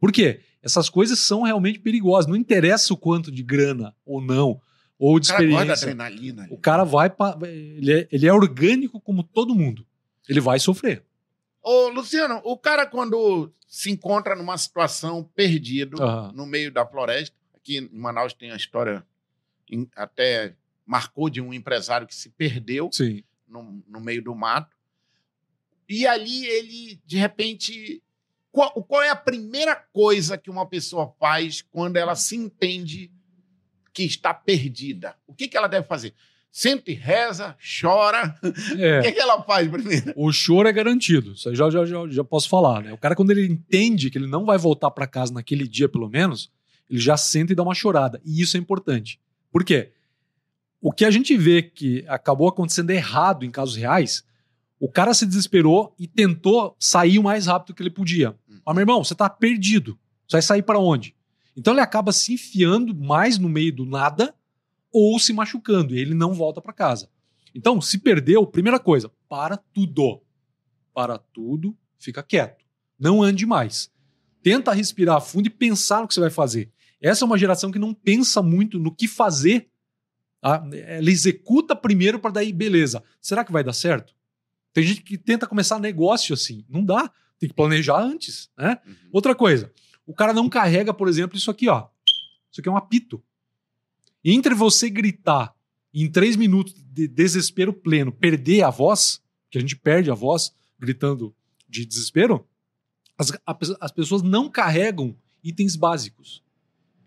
[0.00, 0.40] Por quê?
[0.62, 2.26] Essas coisas são realmente perigosas.
[2.26, 4.58] Não interessa o quanto de grana ou não,
[4.98, 5.86] ou de o cara experiência.
[5.86, 6.48] adrenalina.
[6.50, 7.10] O cara vai.
[7.10, 9.86] Pra, ele, é, ele é orgânico como todo mundo.
[10.26, 11.04] Ele vai sofrer.
[11.62, 16.32] Ô, Luciano, o cara quando se encontra numa situação perdido uhum.
[16.32, 19.04] no meio da floresta, aqui em Manaus tem a história
[19.94, 20.54] até
[20.86, 22.90] marcou de um empresário que se perdeu
[23.48, 24.76] no, no, meio do mato.
[25.88, 28.02] E ali ele, de repente.
[28.50, 33.10] Qual, qual, é a primeira coisa que uma pessoa faz quando ela se entende
[33.94, 35.16] que está perdida?
[35.26, 36.14] O que, que ela deve fazer?
[36.50, 38.38] Senta e reza, chora.
[38.78, 39.00] É.
[39.00, 40.12] O que, que ela faz primeiro?
[40.14, 41.32] O choro é garantido.
[41.32, 42.82] Isso aí já, já, já, já posso falar.
[42.82, 42.92] Né?
[42.92, 46.10] O cara, quando ele entende que ele não vai voltar para casa naquele dia, pelo
[46.10, 46.50] menos,
[46.90, 48.20] ele já senta e dá uma chorada.
[48.22, 49.18] E isso é importante.
[49.50, 49.92] Por quê?
[50.84, 54.24] O que a gente vê que acabou acontecendo errado em casos reais,
[54.80, 58.32] o cara se desesperou e tentou sair o mais rápido que ele podia.
[58.50, 58.60] Hum.
[58.66, 59.96] Mas, meu irmão, você está perdido.
[60.26, 61.14] Você vai sair para onde?
[61.56, 64.34] Então ele acaba se enfiando mais no meio do nada
[64.90, 67.08] ou se machucando e ele não volta para casa.
[67.54, 70.20] Então, se perdeu, primeira coisa, para tudo.
[70.92, 72.64] Para tudo, fica quieto.
[72.98, 73.88] Não ande mais.
[74.42, 76.72] Tenta respirar fundo e pensar no que você vai fazer.
[77.00, 79.68] Essa é uma geração que não pensa muito no que fazer
[80.42, 83.02] Ela executa primeiro para daí, beleza.
[83.20, 84.12] Será que vai dar certo?
[84.72, 86.64] Tem gente que tenta começar negócio assim.
[86.68, 87.10] Não dá.
[87.38, 88.50] Tem que planejar antes.
[88.56, 88.78] Né?
[88.84, 88.94] Uhum.
[89.12, 89.72] Outra coisa,
[90.06, 91.86] o cara não carrega, por exemplo, isso aqui, ó.
[92.50, 93.22] Isso aqui é um apito.
[94.24, 95.54] Entre você gritar
[95.94, 100.52] em três minutos de desespero pleno perder a voz, que a gente perde a voz
[100.78, 101.34] gritando
[101.68, 102.46] de desespero,
[103.18, 103.32] as,
[103.80, 106.42] as pessoas não carregam itens básicos.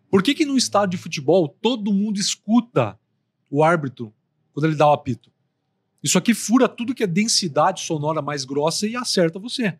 [0.09, 2.97] Por que, que no estádio de futebol todo mundo escuta
[3.49, 4.13] o árbitro
[4.53, 5.31] quando ele dá o apito?
[6.03, 9.77] Isso aqui fura tudo que é densidade sonora mais grossa e acerta você.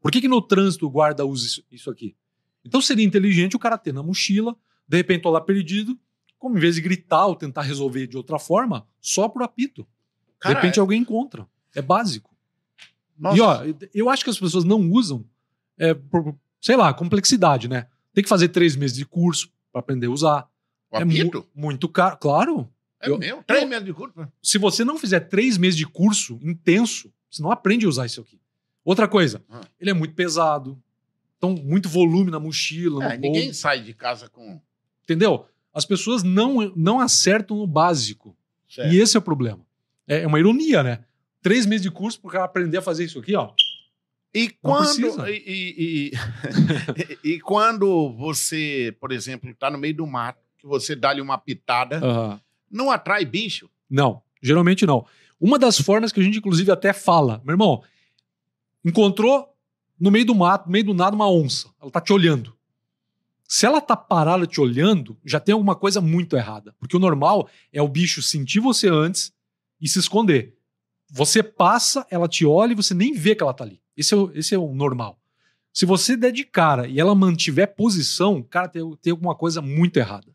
[0.00, 2.16] Por que, que no trânsito o guarda usa isso aqui?
[2.64, 5.98] Então seria inteligente o cara ter na mochila, de repente tô lá perdido,
[6.38, 9.86] como em vez de gritar ou tentar resolver de outra forma, só por apito.
[10.42, 11.46] de repente alguém encontra.
[11.74, 12.34] É básico.
[13.18, 13.36] Nossa.
[13.36, 15.24] E ó, eu acho que as pessoas não usam
[15.76, 17.86] é, por, sei lá, complexidade, né?
[18.12, 20.48] Tem que fazer três meses de curso para aprender a usar.
[20.90, 22.68] O é mu muito caro, claro.
[23.00, 23.42] É eu, mesmo?
[23.46, 24.14] Três eu, meses de curso?
[24.42, 28.20] Se você não fizer três meses de curso intenso, você não aprende a usar isso
[28.20, 28.40] aqui.
[28.84, 29.60] Outra coisa, ah.
[29.80, 30.80] ele é muito pesado.
[31.36, 33.12] Então, muito volume na mochila.
[33.12, 34.60] É, ninguém sai de casa com.
[35.04, 35.46] Entendeu?
[35.72, 38.36] As pessoas não, não acertam no básico.
[38.68, 38.92] Certo.
[38.92, 39.60] E esse é o problema.
[40.06, 41.04] É, é uma ironia, né?
[41.40, 43.52] Três meses de curso para o cara aprender a fazer isso aqui, ó.
[44.34, 46.12] E quando, e, e,
[47.24, 51.38] e, e, quando você, por exemplo, está no meio do mato, que você dá-lhe uma
[51.38, 52.40] pitada, uhum.
[52.70, 53.68] Não atrai bicho?
[53.88, 55.06] Não, geralmente não.
[55.40, 57.82] Uma das formas que a gente, inclusive, até fala, meu irmão,
[58.84, 59.54] encontrou
[59.98, 61.68] no meio do mato, no meio do nada, uma onça.
[61.80, 62.56] Ela tá te olhando.
[63.46, 66.74] Se ela tá parada te olhando, já tem alguma coisa muito errada.
[66.78, 69.32] Porque o normal é o bicho sentir você antes
[69.80, 70.54] e se esconder.
[71.10, 73.80] Você passa, ela te olha e você nem vê que ela tá ali.
[73.96, 75.18] Esse é o, esse é o normal.
[75.72, 79.96] Se você der de cara e ela mantiver posição, cara, tem, tem alguma coisa muito
[79.96, 80.26] errada.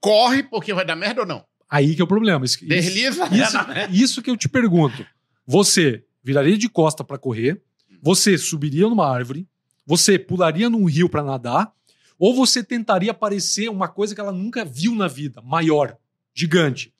[0.00, 1.44] Corre porque vai dar merda ou não?
[1.72, 2.44] Aí que é o problema.
[2.44, 3.24] Isso, Desliza.
[3.34, 3.56] Isso,
[3.90, 5.06] isso que eu te pergunto.
[5.46, 7.62] Você viraria de costa para correr,
[8.02, 9.48] você subiria numa árvore,
[9.86, 11.72] você pularia num rio para nadar,
[12.18, 15.96] ou você tentaria parecer uma coisa que ela nunca viu na vida, maior,
[16.34, 16.92] gigante.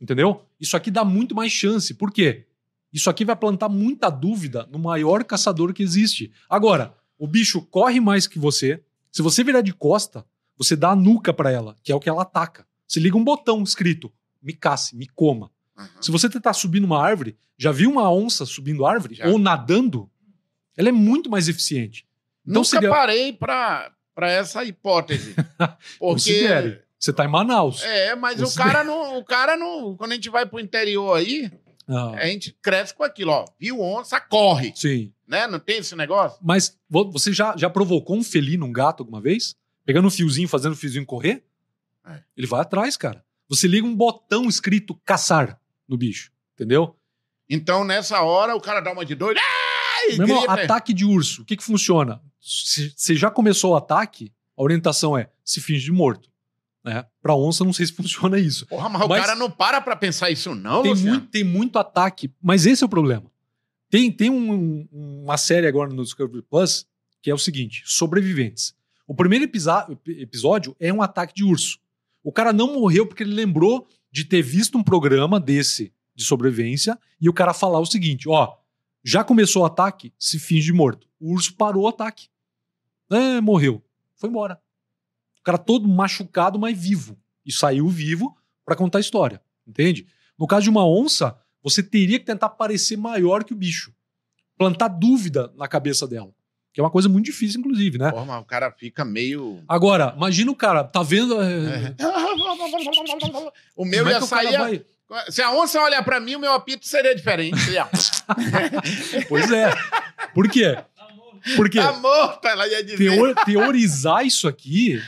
[0.00, 0.46] Entendeu?
[0.58, 1.92] Isso aqui dá muito mais chance.
[1.92, 2.46] Por quê?
[2.90, 6.32] Isso aqui vai plantar muita dúvida no maior caçador que existe.
[6.48, 8.82] Agora, o bicho corre mais que você.
[9.12, 10.24] Se você virar de costa,
[10.56, 12.69] você dá a nuca para ela, que é o que ela ataca.
[12.90, 15.52] Você liga um botão escrito: me casse, me coma.
[15.78, 15.86] Uhum.
[16.00, 19.28] Se você tentar subir numa árvore, já viu uma onça subindo árvore já.
[19.28, 20.10] ou nadando?
[20.76, 22.04] Ela é muito mais eficiente.
[22.42, 22.90] Então, Nunca seria...
[22.90, 25.36] parei para essa hipótese.
[26.00, 27.84] porque Você está em Manaus.
[27.84, 31.48] É, mas o cara não, o cara não, quando a gente vai pro interior aí,
[31.86, 32.14] não.
[32.14, 33.44] A gente cresce com aquilo, ó.
[33.58, 34.72] Viu onça, corre.
[34.74, 35.12] Sim.
[35.28, 35.46] Né?
[35.46, 36.38] Não tem esse negócio?
[36.42, 39.54] Mas você já, já provocou um felino, um gato, alguma vez?
[39.84, 41.44] Pegando um fiozinho, fazendo o fiozinho correr?
[42.06, 42.22] É.
[42.36, 43.24] Ele vai atrás, cara.
[43.48, 46.96] Você liga um botão escrito caçar no bicho, entendeu?
[47.48, 49.40] Então, nessa hora, o cara dá uma de doido.
[50.16, 51.42] Meu irmão, ataque de urso.
[51.42, 52.22] O que, que funciona?
[52.40, 56.30] Se você já começou o ataque, a orientação é se finge de morto.
[56.84, 57.04] Né?
[57.20, 58.66] Para onça, não sei se funciona isso.
[58.66, 61.78] Porra, mas, mas o cara não para para pensar isso, não, tem muito, tem muito
[61.78, 63.30] ataque, mas esse é o problema.
[63.90, 66.86] Tem, tem um, uma série agora no Discovery Plus
[67.22, 68.74] que é o seguinte: sobreviventes.
[69.06, 71.78] O primeiro episódio é um ataque de urso.
[72.22, 76.98] O cara não morreu porque ele lembrou de ter visto um programa desse de sobrevivência
[77.20, 78.56] e o cara falar o seguinte: ó,
[79.02, 81.08] já começou o ataque, se finge morto.
[81.18, 82.28] O urso parou o ataque.
[83.10, 83.82] É, morreu.
[84.16, 84.60] Foi embora.
[85.40, 87.18] O cara todo machucado, mas vivo.
[87.44, 89.40] E saiu vivo para contar a história.
[89.66, 90.06] Entende?
[90.38, 93.92] No caso de uma onça, você teria que tentar parecer maior que o bicho.
[94.56, 96.32] Plantar dúvida na cabeça dela.
[96.72, 98.12] Que é uma coisa muito difícil, inclusive, né?
[98.12, 99.62] Porra, mas o cara fica meio.
[99.66, 101.40] Agora, imagina o cara, tá vendo.
[101.42, 101.96] É...
[102.40, 103.52] É.
[103.76, 104.84] o meu Como é ia é sair.
[105.08, 105.30] Vai...
[105.30, 107.56] Se a onça olhar para mim, o meu apito seria diferente.
[109.28, 109.70] pois é.
[110.32, 110.78] Por quê?
[111.56, 113.10] Porque tá morto, ela ia dizer.
[113.10, 115.00] Teor, teorizar isso aqui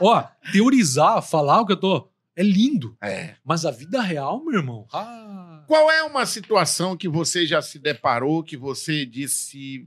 [0.00, 2.08] ó, teorizar, falar o que eu tô.
[2.36, 2.96] É lindo.
[3.02, 3.34] É.
[3.44, 4.86] Mas a vida real, meu irmão.
[4.92, 5.64] Ah.
[5.66, 9.86] Qual é uma situação que você já se deparou que você disse.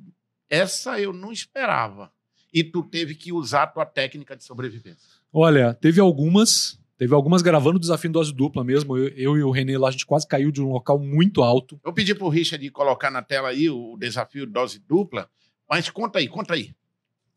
[0.50, 2.12] Essa eu não esperava.
[2.54, 5.21] E tu teve que usar a tua técnica de sobrevivência?
[5.34, 6.80] Olha, teve algumas.
[6.98, 8.96] Teve algumas gravando o desafio em dose dupla mesmo.
[8.96, 11.80] Eu, eu, e o Renê lá, a gente quase caiu de um local muito alto.
[11.84, 15.28] Eu pedi pro Richard colocar na tela aí o desafio dose dupla.
[15.67, 16.76] Mas conta aí, conta aí.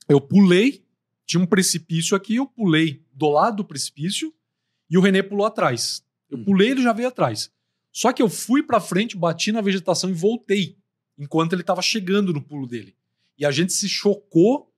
[0.07, 0.85] Eu pulei
[1.27, 4.33] tinha um precipício aqui, eu pulei do lado do precipício
[4.89, 6.05] e o René pulou atrás.
[6.31, 6.45] Eu hum.
[6.45, 7.51] pulei, ele já veio atrás.
[7.93, 10.77] Só que eu fui para frente, bati na vegetação e voltei,
[11.19, 12.95] enquanto ele estava chegando no pulo dele.
[13.39, 14.71] E a gente se chocou.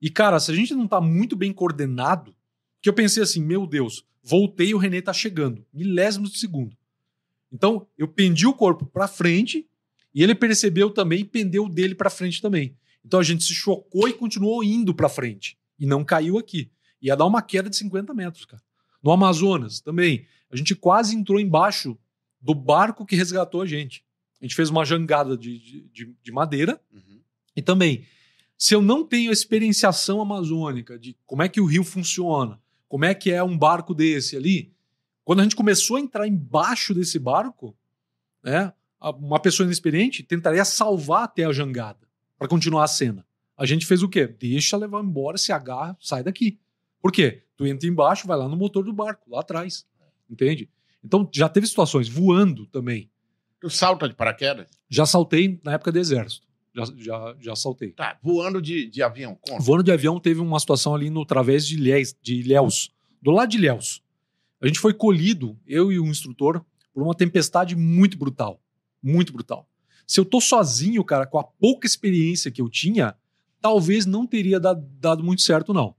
[0.00, 2.34] E, cara, se a gente não tá muito bem coordenado,
[2.80, 6.76] que eu pensei assim, meu Deus, voltei e o René tá chegando, milésimos de segundo.
[7.52, 9.68] Então, eu pendi o corpo para frente
[10.14, 12.76] e ele percebeu também e pendeu dele para frente também.
[13.04, 16.70] Então a gente se chocou e continuou indo para frente e não caiu aqui.
[17.00, 18.62] Ia dar uma queda de 50 metros, cara.
[19.02, 20.26] No Amazonas também.
[20.50, 21.96] A gente quase entrou embaixo
[22.40, 24.04] do barco que resgatou a gente.
[24.40, 26.80] A gente fez uma jangada de, de, de madeira.
[26.92, 27.20] Uhum.
[27.56, 28.04] E também,
[28.58, 32.60] se eu não tenho a experienciação amazônica de como é que o rio funciona,
[32.90, 34.74] como é que é um barco desse ali,
[35.24, 37.72] quando a gente começou a entrar embaixo desse barco,
[38.42, 42.00] né, uma pessoa inexperiente tentaria salvar até a jangada
[42.36, 43.24] para continuar a cena.
[43.56, 44.26] A gente fez o quê?
[44.26, 46.58] Deixa levar embora, se agarra, sai daqui.
[47.00, 47.44] Por quê?
[47.56, 49.86] Tu entra embaixo, vai lá no motor do barco, lá atrás.
[50.28, 50.68] Entende?
[51.04, 53.08] Então já teve situações voando também.
[53.60, 54.66] Tu salta de paraquedas?
[54.88, 56.48] Já saltei na época do exército.
[56.74, 57.90] Já, já, já saltei.
[57.92, 59.36] Tá, voando de, de avião.
[59.40, 59.62] Conta.
[59.62, 62.90] Voando de avião teve uma situação ali no través de Ilhéus, de Ilhéus.
[63.20, 64.02] Do lado de Ilhéus.
[64.60, 68.60] A gente foi colhido, eu e o instrutor, por uma tempestade muito brutal.
[69.02, 69.68] Muito brutal.
[70.06, 73.16] Se eu tô sozinho, cara, com a pouca experiência que eu tinha,
[73.60, 75.94] talvez não teria dado, dado muito certo, não.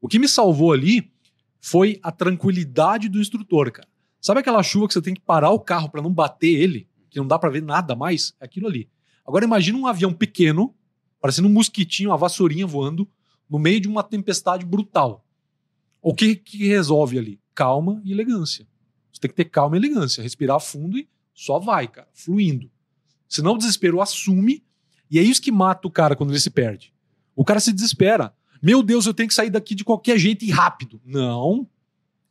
[0.00, 1.12] O que me salvou ali
[1.60, 3.88] foi a tranquilidade do instrutor, cara.
[4.20, 7.18] Sabe aquela chuva que você tem que parar o carro para não bater ele, que
[7.18, 8.34] não dá para ver nada mais?
[8.40, 8.88] É aquilo ali.
[9.26, 10.74] Agora imagina um avião pequeno,
[11.20, 13.08] parecendo um mosquitinho, uma vassourinha voando,
[13.48, 15.24] no meio de uma tempestade brutal.
[16.00, 17.40] O que, que resolve ali?
[17.54, 18.66] Calma e elegância.
[19.12, 22.70] Você tem que ter calma e elegância, respirar fundo e só vai, cara, fluindo.
[23.28, 24.64] Senão o desespero assume
[25.10, 26.92] e é isso que mata o cara quando ele se perde.
[27.36, 28.34] O cara se desespera.
[28.62, 31.00] Meu Deus, eu tenho que sair daqui de qualquer jeito e rápido.
[31.04, 31.68] Não.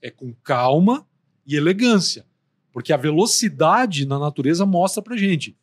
[0.01, 1.07] É com calma
[1.45, 2.25] e elegância.
[2.71, 5.55] Porque a velocidade na natureza mostra pra gente.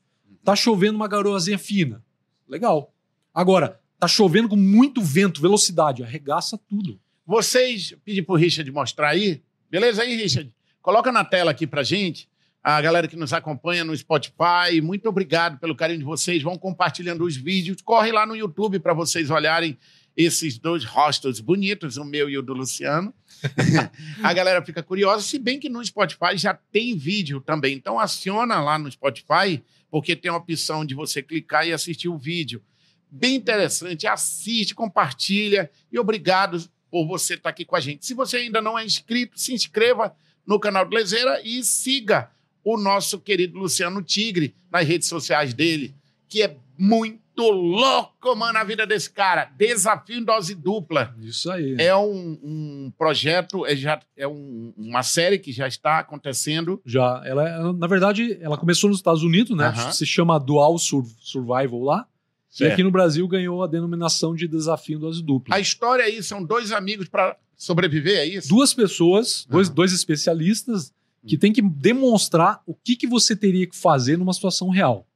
[0.48, 2.02] Tá chovendo uma garoazinha fina.
[2.48, 2.90] Legal.
[3.34, 6.02] Agora, tá chovendo com muito vento, velocidade.
[6.02, 6.98] Arregaça tudo.
[7.26, 9.42] Vocês, pedi pro Richard mostrar aí.
[9.70, 10.50] Beleza aí, Richard?
[10.80, 12.30] Coloca na tela aqui pra gente.
[12.64, 16.42] A galera que nos acompanha no Spotify, muito obrigado pelo carinho de vocês.
[16.42, 17.82] Vão compartilhando os vídeos.
[17.82, 19.76] Corre lá no YouTube para vocês olharem
[20.18, 23.14] esses dois rostos bonitos, o meu e o do Luciano.
[24.20, 27.76] a galera fica curiosa, se bem que no Spotify já tem vídeo também.
[27.76, 32.18] Então aciona lá no Spotify, porque tem a opção de você clicar e assistir o
[32.18, 32.60] vídeo.
[33.08, 38.04] Bem interessante, assiste, compartilha e obrigado por você estar aqui com a gente.
[38.04, 42.28] Se você ainda não é inscrito, se inscreva no canal do Lezeira e siga
[42.64, 45.94] o nosso querido Luciano Tigre nas redes sociais dele,
[46.28, 49.50] que é muito louco, mano, a vida desse cara.
[49.56, 51.14] Desafio em dose dupla.
[51.20, 51.76] Isso aí.
[51.78, 56.80] É um, um projeto, é, já, é um, uma série que já está acontecendo.
[56.84, 57.22] Já.
[57.24, 59.72] Ela, na verdade, ela começou nos Estados Unidos, né?
[59.92, 62.06] Se chama Dual Survival lá.
[62.50, 62.70] Certo.
[62.70, 65.54] E aqui no Brasil ganhou a denominação de desafio em dose dupla.
[65.54, 68.48] A história aí são dois amigos para sobreviver, é isso?
[68.48, 69.52] Duas pessoas, uhum.
[69.52, 70.92] dois, dois especialistas,
[71.26, 75.06] que tem que demonstrar o que, que você teria que fazer numa situação real.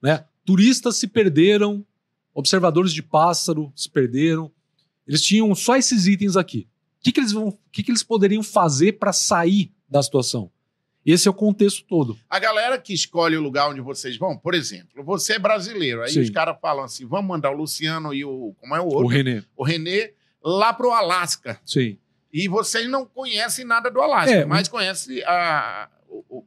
[0.00, 0.24] Né?
[0.46, 1.84] Turistas se perderam,
[2.32, 4.50] observadores de pássaro se perderam.
[5.06, 6.68] Eles tinham só esses itens aqui.
[7.00, 10.50] O que, que, eles, vão, que, que eles poderiam fazer para sair da situação?
[11.04, 12.16] Esse é o contexto todo.
[12.30, 16.10] A galera que escolhe o lugar onde vocês vão, por exemplo, você é brasileiro, aí
[16.10, 16.20] Sim.
[16.20, 18.54] os caras falam assim: vamos mandar o Luciano e o.
[18.58, 19.04] Como é o outro?
[19.04, 19.42] O Renê.
[19.56, 21.60] O Renê lá pro Alasca.
[21.64, 21.98] Sim.
[22.32, 25.88] E vocês não conhecem nada do Alasca, é, mas conhecem a,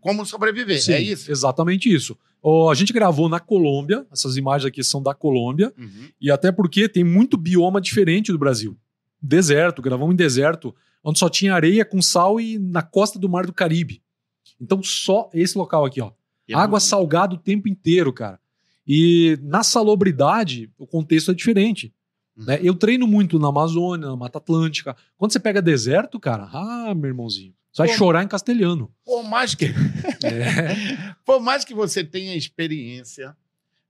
[0.01, 0.81] como sobreviver.
[0.81, 1.31] Sim, é isso?
[1.31, 2.17] Exatamente isso.
[2.43, 6.09] A gente gravou na Colômbia, essas imagens aqui são da Colômbia, uhum.
[6.21, 8.77] e até porque tem muito bioma diferente do Brasil.
[9.21, 10.73] Deserto, gravamos em deserto,
[11.03, 14.01] onde só tinha areia com sal e na costa do Mar do Caribe.
[14.59, 16.11] Então, só esse local aqui, ó.
[16.47, 18.39] É Água salgada o tempo inteiro, cara.
[18.87, 21.93] E na salubridade, o contexto é diferente.
[22.35, 22.45] Uhum.
[22.45, 22.59] Né?
[22.61, 24.95] Eu treino muito na Amazônia, na Mata Atlântica.
[25.17, 28.93] Quando você pega deserto, cara, ah, meu irmãozinho, você vai chorar em castelhano.
[29.05, 29.65] Por mais que.
[30.23, 31.15] é.
[31.25, 33.35] Por mais que você tenha experiência,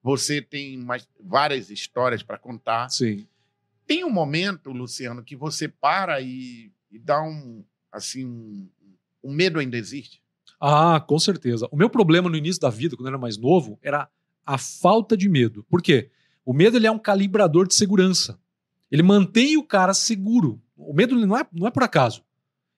[0.03, 2.89] você tem mais, várias histórias para contar.
[2.89, 3.25] Sim.
[3.87, 7.63] Tem um momento, Luciano, que você para e, e dá um.
[7.91, 8.69] Assim, um,
[9.23, 10.21] um medo ainda existe?
[10.59, 11.67] Ah, com certeza.
[11.71, 14.09] O meu problema no início da vida, quando eu era mais novo, era
[14.45, 15.65] a falta de medo.
[15.69, 16.11] Por quê?
[16.45, 18.39] O medo ele é um calibrador de segurança.
[18.91, 20.61] Ele mantém o cara seguro.
[20.75, 22.23] O medo não é, não é por acaso.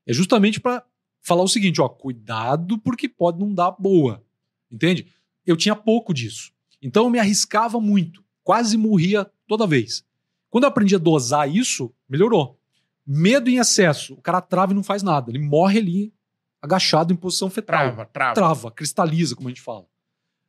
[0.05, 0.83] É justamente para
[1.21, 4.23] falar o seguinte: ó, cuidado porque pode não dar boa.
[4.69, 5.07] Entende?
[5.45, 6.51] Eu tinha pouco disso.
[6.81, 8.23] Então eu me arriscava muito.
[8.43, 10.03] Quase morria toda vez.
[10.49, 12.59] Quando eu aprendi a dosar isso, melhorou.
[13.05, 14.13] Medo em excesso.
[14.15, 15.31] O cara trava e não faz nada.
[15.31, 16.13] Ele morre ali
[16.61, 17.79] agachado em posição fetal.
[17.79, 18.33] Trava, trava.
[18.35, 19.85] Trava, cristaliza, como a gente fala.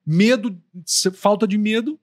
[0.04, 0.60] Medo,
[1.14, 1.98] falta de medo,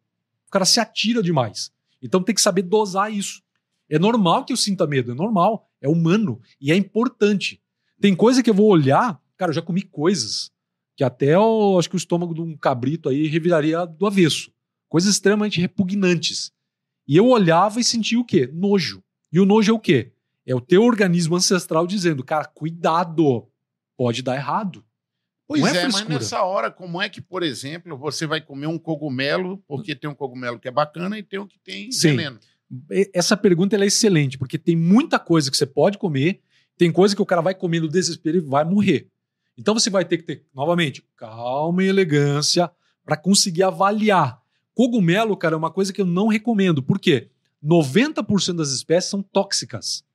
[0.47, 1.71] o cara se atira demais.
[2.01, 3.41] Então tem que saber dosar isso.
[3.89, 7.62] É normal que eu sinta medo, é normal, é humano e é importante.
[7.99, 10.51] Tem coisa que eu vou olhar, cara, eu já comi coisas
[10.95, 14.51] que até eu, acho que o estômago de um cabrito aí reviraria do avesso.
[14.89, 16.51] Coisas extremamente repugnantes.
[17.07, 18.49] E eu olhava e sentia o quê?
[18.51, 19.01] Nojo.
[19.31, 20.12] E o nojo é o quê?
[20.45, 23.47] É o teu organismo ancestral dizendo, cara, cuidado,
[23.95, 24.83] pode dar errado.
[25.47, 28.67] Pois Não é é, mas nessa hora, como é que, por exemplo, você vai comer
[28.67, 32.09] um cogumelo, porque tem um cogumelo que é bacana e tem um que tem Sim.
[32.09, 32.39] veneno?
[33.13, 36.41] Essa pergunta é excelente, porque tem muita coisa que você pode comer,
[36.79, 39.09] tem coisa que o cara vai comer no desespero e vai morrer.
[39.57, 42.71] Então você vai ter que ter, novamente, calma e elegância
[43.03, 44.41] para conseguir avaliar.
[44.73, 46.81] Cogumelo, cara, é uma coisa que eu não recomendo.
[46.81, 47.29] Por quê?
[47.61, 50.05] 90% das espécies são tóxicas.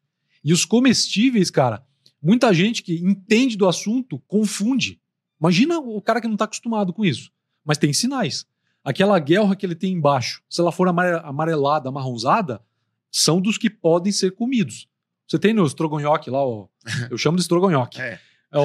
[0.42, 1.85] E os comestíveis, cara,
[2.22, 4.98] muita gente que entende do assunto confunde.
[5.38, 7.31] Imagina o cara que não está acostumado com isso.
[7.62, 8.46] Mas tem sinais.
[8.83, 12.62] Aquela guerra que ele tem embaixo, se ela for amare- amarelada, amarronzada,
[13.11, 14.88] são dos que podem ser comidos.
[15.27, 16.69] Você tem no estrogonhoque lá, o,
[17.11, 18.01] eu chamo de estrogonhoque.
[18.01, 18.19] É.
[18.53, 18.63] É o,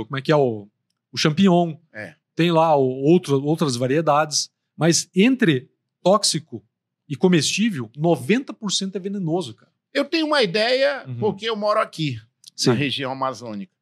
[0.00, 0.68] o- como é que é o,
[1.12, 1.74] o champignon.
[1.92, 2.14] É.
[2.34, 4.50] Tem lá o, outro, outras variedades.
[4.76, 5.70] Mas entre
[6.02, 6.64] tóxico
[7.08, 9.72] e comestível, 90% é venenoso, cara.
[9.92, 11.16] Eu tenho uma ideia, Uhum.
[11.18, 12.20] porque eu moro aqui,
[12.56, 12.70] Sim.
[12.70, 13.72] na região amazônica.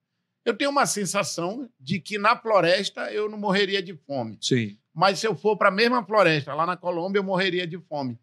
[0.45, 4.37] Eu tenho uma sensação de que na floresta eu não morreria de fome.
[4.41, 4.77] Sim.
[4.93, 8.19] Mas se eu for para a mesma floresta, lá na Colômbia, eu morreria de fome.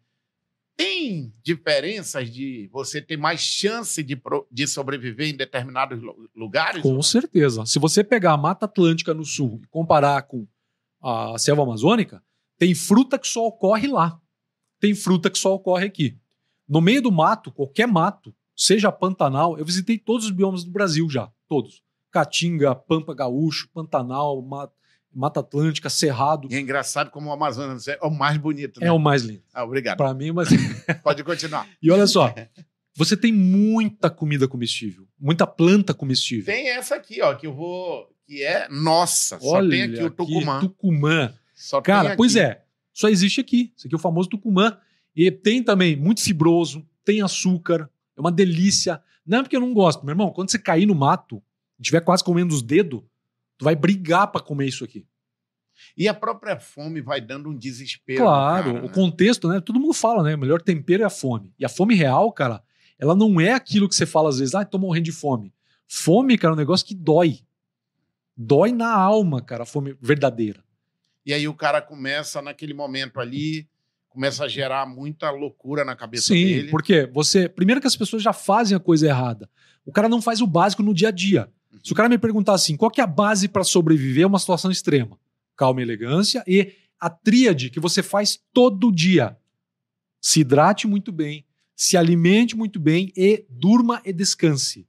[0.82, 4.18] Tem diferenças de você ter mais chance de,
[4.50, 6.80] de sobreviver em determinados lu- lugares?
[6.82, 7.66] Com certeza.
[7.66, 10.46] Se você pegar a Mata Atlântica no sul e comparar com
[11.02, 12.22] a selva amazônica,
[12.58, 14.18] tem fruta que só ocorre lá.
[14.78, 16.16] Tem fruta que só ocorre aqui.
[16.66, 21.08] No meio do mato, qualquer mato, seja Pantanal, eu visitei todos os biomas do Brasil
[21.10, 21.82] já, todos.
[22.10, 24.70] Caatinga, Pampa Gaúcho, Pantanal, Ma-
[25.12, 26.48] Mata Atlântica, Cerrado.
[26.50, 28.86] E é engraçado como o Amazonas é o mais bonito, né?
[28.86, 29.42] É o mais lindo.
[29.52, 29.96] Ah, obrigado.
[29.96, 30.48] Para mim, mas
[31.02, 31.66] Pode continuar.
[31.82, 32.34] E olha só,
[32.96, 36.46] você tem muita comida comestível, muita planta comestível.
[36.46, 38.08] Tem essa aqui, ó, que eu vou.
[38.26, 39.38] que é nossa.
[39.40, 40.60] Só Olha tem aqui o Tucumã.
[40.60, 41.34] Tucumã.
[41.54, 42.46] Só Cara, pois aqui.
[42.46, 42.62] é.
[42.92, 43.72] Só existe aqui.
[43.76, 44.78] Isso aqui é o famoso Tucumã.
[45.14, 49.02] E tem também muito fibroso, tem açúcar, é uma delícia.
[49.26, 50.30] Não é porque eu não gosto, meu irmão.
[50.30, 51.42] Quando você cair no mato,
[51.78, 53.02] e estiver quase comendo os dedos,
[53.60, 55.06] tu vai brigar pra comer isso aqui.
[55.94, 58.22] E a própria fome vai dando um desespero.
[58.22, 58.94] Claro, cara, o né?
[58.94, 59.60] contexto, né?
[59.60, 60.34] Todo mundo fala, né?
[60.34, 61.52] O melhor tempero é a fome.
[61.58, 62.62] E a fome real, cara,
[62.98, 65.52] ela não é aquilo que você fala às vezes, ah, tô morrendo de fome.
[65.86, 67.40] Fome, cara, é um negócio que dói.
[68.34, 70.64] Dói na alma, cara, a fome verdadeira.
[71.26, 73.68] E aí o cara começa naquele momento ali,
[74.08, 76.70] começa a gerar muita loucura na cabeça Sim, dele.
[76.70, 77.46] porque você.
[77.46, 79.50] Primeiro que as pessoas já fazem a coisa errada.
[79.84, 81.50] O cara não faz o básico no dia a dia.
[81.82, 84.38] Se o cara me perguntar assim, qual que é a base para sobreviver a uma
[84.38, 85.18] situação extrema?
[85.56, 89.36] Calma e elegância e a tríade que você faz todo dia.
[90.20, 94.86] Se hidrate muito bem, se alimente muito bem e durma e descanse.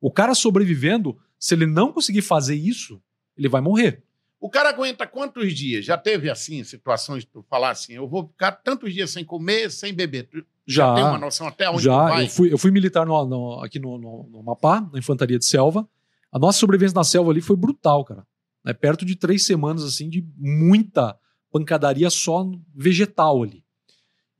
[0.00, 3.00] O cara sobrevivendo, se ele não conseguir fazer isso,
[3.36, 4.02] ele vai morrer.
[4.40, 5.84] O cara aguenta quantos dias?
[5.84, 9.70] Já teve assim situações de tu falar assim, eu vou ficar tantos dias sem comer,
[9.70, 10.28] sem beber.
[10.28, 12.26] Tu Já, tem uma noção até onde Já, vai?
[12.26, 15.44] eu fui, eu fui militar no- no- aqui no, no, no Amapá, na infantaria de
[15.44, 15.88] selva.
[16.32, 18.26] A nossa sobrevivência na selva ali foi brutal, cara.
[18.66, 21.18] É perto de três semanas, assim, de muita
[21.50, 23.64] pancadaria só vegetal ali.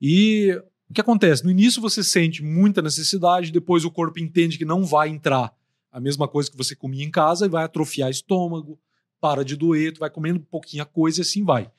[0.01, 0.55] E
[0.89, 1.43] o que acontece?
[1.43, 5.53] No início você sente muita necessidade, depois o corpo entende que não vai entrar
[5.91, 8.79] a mesma coisa que você comia em casa e vai atrofiar estômago,
[9.19, 11.69] para de doer, tu vai comendo pouquinha coisa e assim vai.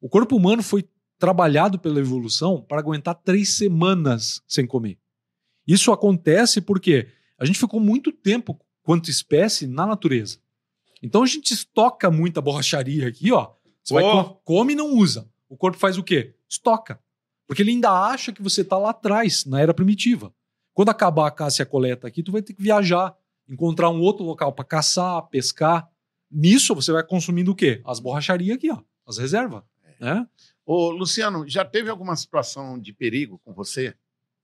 [0.00, 4.98] O corpo humano foi trabalhado pela evolução para aguentar três semanas sem comer.
[5.66, 10.38] Isso acontece porque a gente ficou muito tempo, quanto espécie, na natureza.
[11.02, 13.50] Então a gente estoca muita borracharia aqui, ó.
[13.84, 14.24] Você vai Oh.
[14.24, 15.28] co- come e não usa.
[15.46, 16.34] O corpo faz o quê?
[16.48, 16.98] Estoca.
[17.46, 20.32] Porque ele ainda acha que você está lá atrás, na era primitiva.
[20.72, 23.14] Quando acabar a caça e a coleta aqui, tu vai ter que viajar,
[23.46, 25.86] encontrar um outro local para caçar, pescar.
[26.30, 27.82] Nisso você vai consumindo o quê?
[27.84, 28.78] As borracharias aqui, ó.
[29.06, 29.62] As reservas.
[30.00, 30.26] Né?
[30.64, 33.94] Ô, Luciano, já teve alguma situação de perigo com você?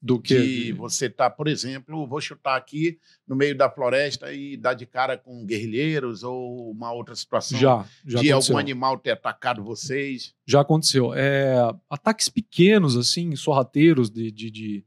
[0.07, 4.75] Do Que você tá, por exemplo, vou chutar aqui no meio da floresta e dar
[4.75, 8.55] de cara com guerrilheiros ou uma outra situação Já, já de aconteceu.
[8.55, 10.35] algum animal ter atacado vocês?
[10.47, 11.15] Já aconteceu.
[11.15, 11.57] É,
[11.89, 14.85] ataques pequenos, assim, sorrateiros, de, de, de,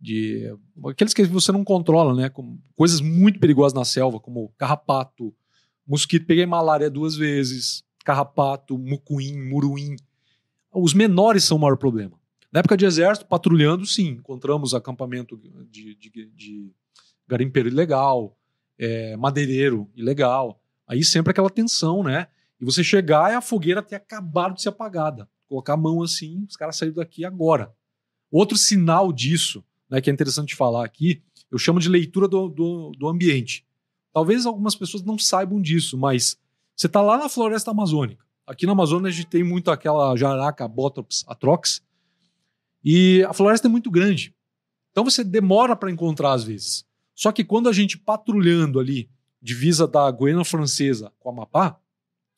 [0.00, 0.56] de-
[0.86, 2.30] Aqueles que você não controla, né?
[2.30, 5.34] Como coisas muito perigosas na selva, como carrapato,
[5.86, 6.24] mosquito.
[6.24, 9.96] Peguei malária duas vezes, carrapato, mucuim, muruim.
[10.72, 12.18] Os menores são o maior problema.
[12.54, 16.70] Na época de exército, patrulhando, sim, encontramos acampamento de, de, de
[17.26, 18.38] garimpeiro ilegal,
[18.78, 20.62] é, madeireiro ilegal.
[20.86, 22.28] Aí sempre aquela tensão, né?
[22.60, 25.28] E você chegar e a fogueira ter acabado de ser apagada.
[25.48, 27.74] Colocar a mão assim, os caras saíram daqui agora.
[28.30, 32.92] Outro sinal disso, né, que é interessante falar aqui, eu chamo de leitura do, do,
[32.96, 33.66] do ambiente.
[34.12, 36.38] Talvez algumas pessoas não saibam disso, mas
[36.76, 38.24] você está lá na floresta amazônica.
[38.46, 41.82] Aqui na Amazônia a gente tem muito aquela jaraca Botops atrox.
[42.84, 44.34] E a floresta é muito grande.
[44.90, 46.84] Então você demora para encontrar às vezes.
[47.14, 49.08] Só que quando a gente patrulhando ali,
[49.40, 51.78] divisa da Guiana Francesa com a Amapá,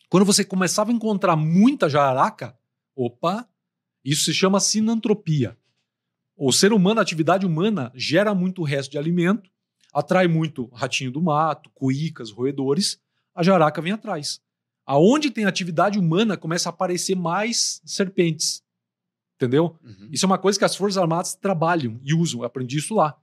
[0.09, 2.57] quando você começava a encontrar muita jararaca,
[2.95, 3.49] opa,
[4.05, 5.57] isso se chama sinantropia.
[6.37, 9.51] O ser humano, a atividade humana, gera muito resto de alimento,
[9.93, 13.01] atrai muito ratinho do mato, cuícas, roedores,
[13.35, 14.41] a jararaca vem atrás.
[14.85, 18.63] Aonde tem atividade humana, começa a aparecer mais serpentes.
[19.37, 19.77] Entendeu?
[19.85, 20.09] Uhum.
[20.11, 22.41] Isso é uma coisa que as Forças Armadas trabalham e usam.
[22.41, 23.17] Eu aprendi isso lá.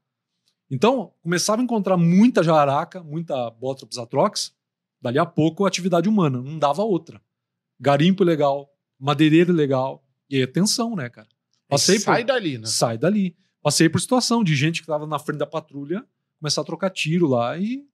[0.69, 4.55] Então, começava a encontrar muita jararaca, muita Botrops atrox,
[5.01, 7.21] dali a pouco atividade humana, não dava outra.
[7.79, 11.27] Garimpo legal, madeireiro legal, e aí atenção, né, cara?
[11.67, 12.27] Passei sai por...
[12.27, 12.65] dali, né?
[12.65, 13.35] Sai dali.
[13.61, 16.05] Passei por situação de gente que estava na frente da patrulha
[16.43, 17.87] começar a trocar tiro lá e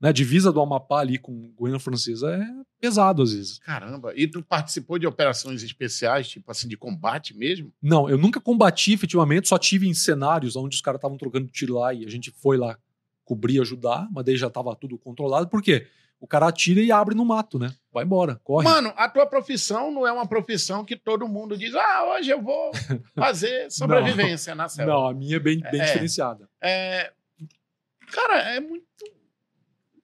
[0.00, 2.46] né, divisa do Amapá ali com Guiana Francesa é
[2.80, 3.58] pesado às vezes.
[3.58, 7.72] Caramba, e tu participou de operações especiais, tipo assim, de combate mesmo?
[7.82, 11.74] Não, eu nunca combati efetivamente, só tive em cenários onde os caras estavam trocando tiro
[11.78, 12.78] lá e a gente foi lá
[13.24, 15.46] cobrir, ajudar, mas daí já estava tudo controlado.
[15.48, 15.86] Por quê?
[16.18, 17.72] O cara atira e abre no mato, né?
[17.92, 18.64] Vai embora, corre.
[18.64, 22.42] Mano, a tua profissão não é uma profissão que todo mundo diz, ah, hoje eu
[22.42, 22.70] vou
[23.14, 24.92] fazer sobrevivência na selva.
[24.92, 25.84] Não, a minha é bem, bem É.
[25.86, 26.46] diferenciada.
[26.60, 27.10] É,
[28.12, 28.84] cara, é muito.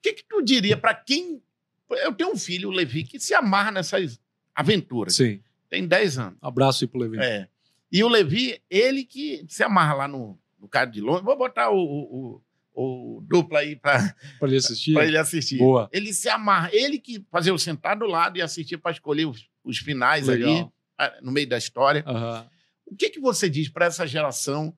[0.07, 1.43] O que, que tu diria pra quem.
[1.91, 4.21] Eu tenho um filho, o Levi, que se amarra nessas
[4.55, 5.15] aventuras.
[5.17, 5.41] Sim.
[5.69, 6.39] Tem 10 anos.
[6.41, 7.19] Abraço aí pro Levi.
[7.19, 7.49] É.
[7.91, 11.23] E o Levi, ele que se amarra lá no, no cara de longe.
[11.25, 12.43] Vou botar o, o,
[12.75, 14.97] o, o dupla aí Pra ele assistir.
[14.97, 15.59] ele assistir.
[15.59, 15.89] Boa.
[15.93, 16.71] Ele se amarra.
[16.73, 20.45] Ele que fazia o sentar do lado e assistir pra escolher os, os finais ali,
[20.45, 20.73] Legal.
[20.99, 22.05] ah, no meio da história.
[22.07, 22.49] Aham.
[22.87, 24.77] O que, que você diz para essa geração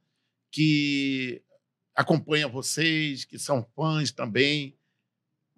[0.50, 1.42] que
[1.94, 4.74] acompanha vocês, que são fãs também,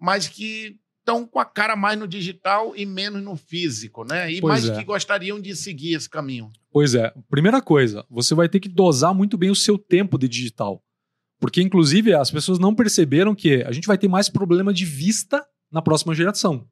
[0.01, 4.31] mas que estão com a cara mais no digital e menos no físico, né?
[4.31, 4.79] E Pois mais é.
[4.79, 6.51] que gostariam de seguir esse caminho.
[6.71, 7.13] Pois é.
[7.29, 10.83] Primeira coisa, você vai ter que dosar muito bem o seu tempo de digital.
[11.39, 15.45] Porque, inclusive, as pessoas não perceberam que a gente vai ter mais problema de vista
[15.71, 16.67] na próxima geração.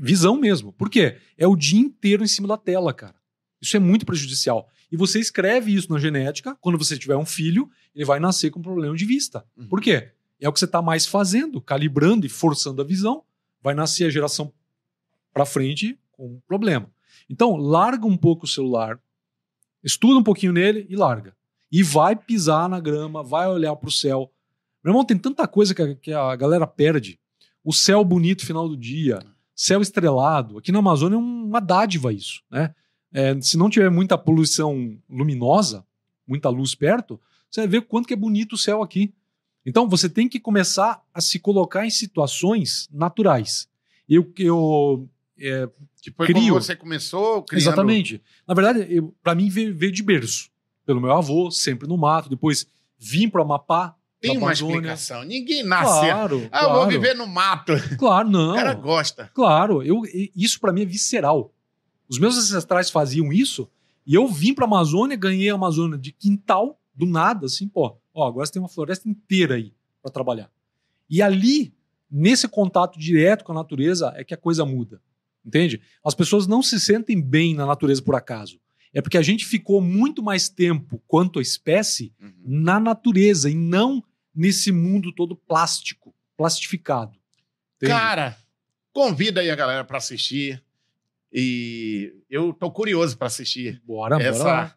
[0.00, 0.72] Visão mesmo.
[0.72, 1.18] Por quê?
[1.36, 3.14] É o dia inteiro em cima da tela, cara.
[3.60, 4.68] Isso é muito prejudicial.
[4.92, 8.60] E você escreve isso na genética, quando você tiver um filho, ele vai nascer com
[8.60, 9.44] problema de vista.
[9.56, 9.68] Uhum.
[9.68, 10.12] Por quê?
[10.40, 13.22] É o que você está mais fazendo, calibrando e forçando a visão,
[13.62, 14.52] vai nascer a geração
[15.32, 16.90] para frente com um problema.
[17.28, 18.98] Então, larga um pouco o celular,
[19.84, 21.36] estuda um pouquinho nele e larga.
[21.70, 24.32] E vai pisar na grama, vai olhar para o céu.
[24.82, 27.18] Meu irmão, tem tanta coisa que a, que a galera perde.
[27.62, 29.20] O céu bonito final do dia,
[29.54, 30.58] céu estrelado.
[30.58, 32.74] Aqui na Amazônia é uma dádiva isso, né?
[33.12, 35.84] É, se não tiver muita poluição luminosa,
[36.26, 37.20] muita luz perto,
[37.50, 39.12] você vai ver quanto que é bonito o céu aqui.
[39.70, 43.68] Então você tem que começar a se colocar em situações naturais.
[44.08, 45.08] Eu, eu
[45.38, 45.68] é,
[46.02, 46.40] Que foi Crio.
[46.40, 47.62] como você começou criando...
[47.62, 48.20] Exatamente.
[48.48, 50.50] Na verdade, eu, para mim veio, veio de berço.
[50.84, 52.28] Pelo meu avô, sempre no mato.
[52.28, 52.66] Depois
[52.98, 53.94] vim para Amapá.
[54.20, 54.74] Tem uma Amazônia.
[54.74, 55.22] explicação.
[55.22, 56.00] Ninguém nasce...
[56.00, 56.90] Claro, ah, eu vou claro.
[56.90, 57.72] viver no mato.
[57.96, 58.50] Claro, não.
[58.50, 59.30] O cara gosta.
[59.32, 60.02] Claro, eu,
[60.34, 61.54] isso para mim é visceral.
[62.08, 63.70] Os meus ancestrais faziam isso
[64.04, 67.99] e eu vim para a Amazônia, ganhei a Amazônia de quintal, do nada, assim, pô.
[68.14, 70.50] Ó, agora você tem uma floresta inteira aí para trabalhar.
[71.08, 71.72] E ali,
[72.10, 75.00] nesse contato direto com a natureza, é que a coisa muda.
[75.44, 75.80] Entende?
[76.04, 78.60] As pessoas não se sentem bem na natureza por acaso.
[78.92, 82.32] É porque a gente ficou muito mais tempo, quanto a espécie, Uhum.
[82.44, 84.02] na natureza e não
[84.34, 87.16] nesse mundo todo plástico, plastificado.
[87.76, 87.92] Entende?
[87.92, 88.36] Cara,
[88.92, 90.62] convida aí a galera para assistir.
[91.32, 94.76] E eu tô curioso para assistir bora, bora lá.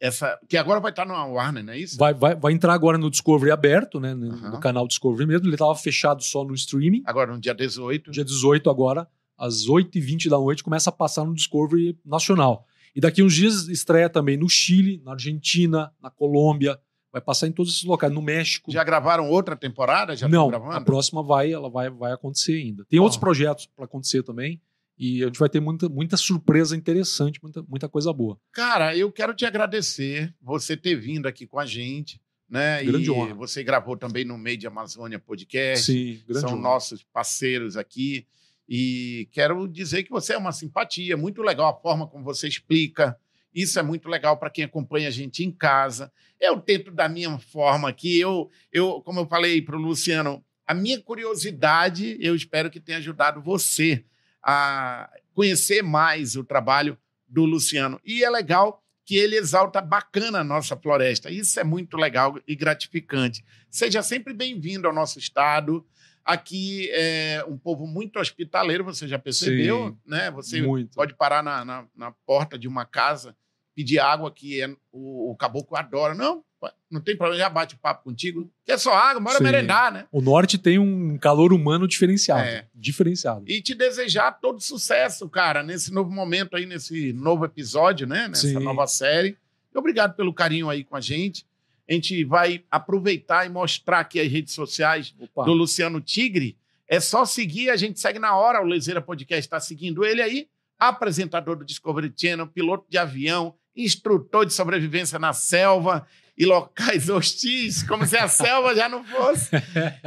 [0.00, 0.38] Essa.
[0.48, 1.96] Que agora vai estar no Warner, não é isso?
[1.96, 4.14] Vai, vai, vai entrar agora no Discovery aberto, né?
[4.14, 4.50] No, Aham.
[4.50, 5.46] no canal Discovery mesmo.
[5.46, 7.02] Ele estava fechado só no streaming.
[7.06, 8.10] Agora no dia 18.
[8.10, 12.66] Dia 18 agora, às 8h20 da noite, começa a passar no Discovery Nacional.
[12.94, 16.78] E daqui uns dias estreia também no Chile, na Argentina, na Colômbia.
[17.12, 18.12] Vai passar em todos esses locais.
[18.12, 18.70] No México.
[18.70, 20.14] Já gravaram outra temporada?
[20.14, 22.84] Já Não, a próxima vai, ela vai, vai acontecer ainda.
[22.88, 23.02] Tem Ó.
[23.02, 24.60] outros projetos para acontecer também.
[25.00, 28.38] E a gente vai ter muita, muita surpresa interessante, muita, muita coisa boa.
[28.52, 32.20] Cara, eu quero te agradecer você ter vindo aqui com a gente.
[32.46, 32.84] Né?
[32.84, 33.32] Grande e honra.
[33.32, 35.86] você gravou também no Meio de Amazônia Podcast.
[35.86, 36.60] Sim, grande São honra.
[36.60, 38.26] nossos parceiros aqui.
[38.68, 43.16] E quero dizer que você é uma simpatia, muito legal a forma como você explica.
[43.54, 46.12] Isso é muito legal para quem acompanha a gente em casa.
[46.38, 48.20] Eu tento da minha forma aqui.
[48.20, 52.98] Eu, eu como eu falei para o Luciano, a minha curiosidade, eu espero que tenha
[52.98, 54.04] ajudado você
[54.42, 58.00] a conhecer mais o trabalho do Luciano.
[58.04, 61.30] E é legal que ele exalta bacana a nossa floresta.
[61.30, 63.44] Isso é muito legal e gratificante.
[63.68, 65.84] Seja sempre bem-vindo ao nosso estado.
[66.24, 69.98] Aqui é um povo muito hospitaleiro, você já percebeu, Sim.
[70.06, 70.30] né?
[70.30, 70.94] Você Muito.
[70.94, 73.34] pode parar na, na, na porta de uma casa,
[73.74, 76.14] pedir água, que é, o, o caboclo adora.
[76.14, 76.44] Não,
[76.90, 78.50] Não tem problema, já bate papo contigo.
[78.64, 79.44] Que é só água, bora Sim.
[79.44, 80.06] merendar, né?
[80.10, 82.42] O norte tem um calor humano diferenciado.
[82.42, 82.66] É.
[82.74, 83.44] Diferenciado.
[83.46, 88.28] E te desejar todo sucesso, cara, nesse novo momento aí, nesse novo episódio, né?
[88.28, 88.54] Nessa Sim.
[88.54, 89.36] nova série.
[89.72, 91.46] E obrigado pelo carinho aí com a gente.
[91.88, 95.44] A gente vai aproveitar e mostrar aqui as redes sociais Opa.
[95.44, 96.56] do Luciano Tigre.
[96.86, 98.60] É só seguir, a gente segue na hora.
[98.60, 100.48] O Lezeira Podcast está seguindo ele aí.
[100.78, 106.06] Apresentador do Discovery Channel, piloto de avião, instrutor de sobrevivência na selva
[106.40, 109.50] e locais hostis, como se a selva já não fosse.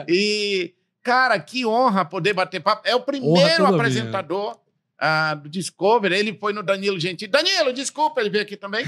[0.08, 0.74] E,
[1.04, 2.82] cara, que honra poder bater papo.
[2.88, 4.58] É o primeiro apresentador
[4.98, 6.16] ah, do Discovery.
[6.16, 7.32] Ele foi no Danilo Gentili.
[7.32, 8.84] Danilo, desculpa, ele veio aqui também.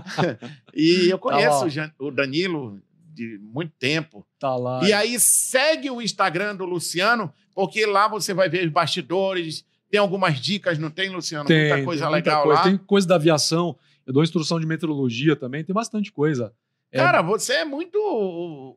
[0.74, 1.92] e eu conheço lá.
[1.98, 2.80] o Danilo
[3.12, 4.26] de muito tempo.
[4.38, 4.82] Tá lá.
[4.82, 10.00] E aí segue o Instagram do Luciano, porque lá você vai ver os bastidores, tem
[10.00, 11.44] algumas dicas, não tem, Luciano?
[11.44, 12.58] tem muita coisa tem muita legal coisa.
[12.58, 12.64] lá.
[12.64, 13.76] Tem coisa da aviação.
[14.06, 15.62] Eu dou instrução de meteorologia também.
[15.62, 16.54] Tem bastante coisa.
[16.92, 18.76] É- Cara, você é muito.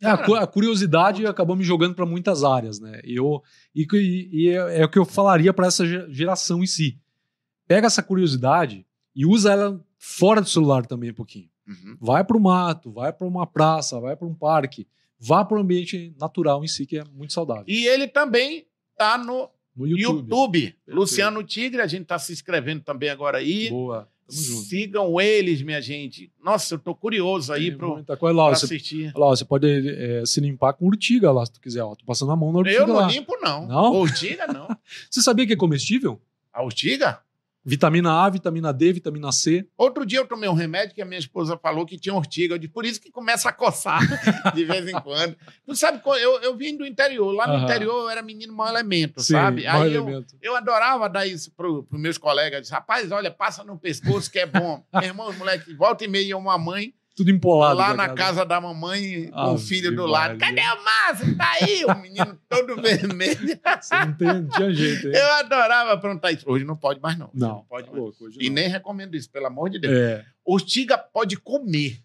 [0.00, 0.26] É, a, Cara.
[0.26, 3.00] cu- a curiosidade acabou me jogando para muitas áreas, né?
[3.04, 3.42] E, eu,
[3.74, 3.86] e,
[4.32, 6.98] e- é, é o que eu falaria para essa ge- geração em si.
[7.66, 11.48] Pega essa curiosidade e usa ela fora do celular também um pouquinho.
[11.66, 11.96] Uhum.
[12.00, 14.86] Vai para o mato, vai para uma praça, vai para um parque,
[15.18, 17.64] vá para o ambiente natural em si, que é muito saudável.
[17.66, 20.18] E ele também tá no No YouTube.
[20.30, 20.76] YouTube.
[20.86, 23.68] Luciano Tigre, a gente tá se inscrevendo também agora aí.
[23.68, 24.08] Boa.
[24.28, 24.62] Tamo junto.
[24.66, 26.30] Sigam eles, minha gente.
[26.44, 28.50] Nossa, eu tô curioso aí muita coisa lá.
[28.50, 29.12] Você, assistir.
[29.16, 31.82] lá, você pode é, se limpar com urtiga lá, se tu quiser.
[31.82, 33.06] Ó, tô passando a mão na urtiga Eu não lá.
[33.08, 33.66] limpo, não.
[33.66, 33.94] Não?
[33.94, 34.68] Ortiga, não.
[35.10, 36.20] Você sabia que é comestível?
[36.52, 37.20] A ortiga?
[37.68, 39.68] Vitamina A, vitamina D, vitamina C.
[39.76, 42.54] Outro dia eu tomei um remédio que a minha esposa falou que tinha ortiga.
[42.54, 44.00] Eu disse, por isso que começa a coçar
[44.54, 45.36] de vez em quando.
[45.66, 47.30] Tu sabe, eu, eu vim do interior.
[47.30, 49.66] Lá no interior eu era menino mau elemento, Sim, sabe?
[49.66, 50.34] Aí eu, elemento.
[50.40, 52.54] eu adorava dar isso pro, pros meus colegas.
[52.54, 54.82] Eu disse, Rapaz, olha, passa no pescoço que é bom.
[54.94, 57.76] Meu irmão, os moleques, volta e meia, uma mãe Tudo empolado.
[57.78, 60.38] lá na casa da mamãe com Ave o filho do lado.
[60.38, 61.36] Cadê o Márcio?
[61.36, 63.60] Tá aí, o menino todo vermelho.
[63.80, 65.12] Você não, tem, não tinha jeito, hein?
[65.14, 66.44] Eu adorava aprontar isso.
[66.48, 67.28] Hoje não pode mais, não.
[67.34, 68.02] Não, pode tá mais.
[68.04, 68.54] louco, hoje E não.
[68.54, 69.92] nem recomendo isso, pelo amor de Deus.
[69.92, 70.24] É.
[70.44, 72.00] Ortiga pode comer.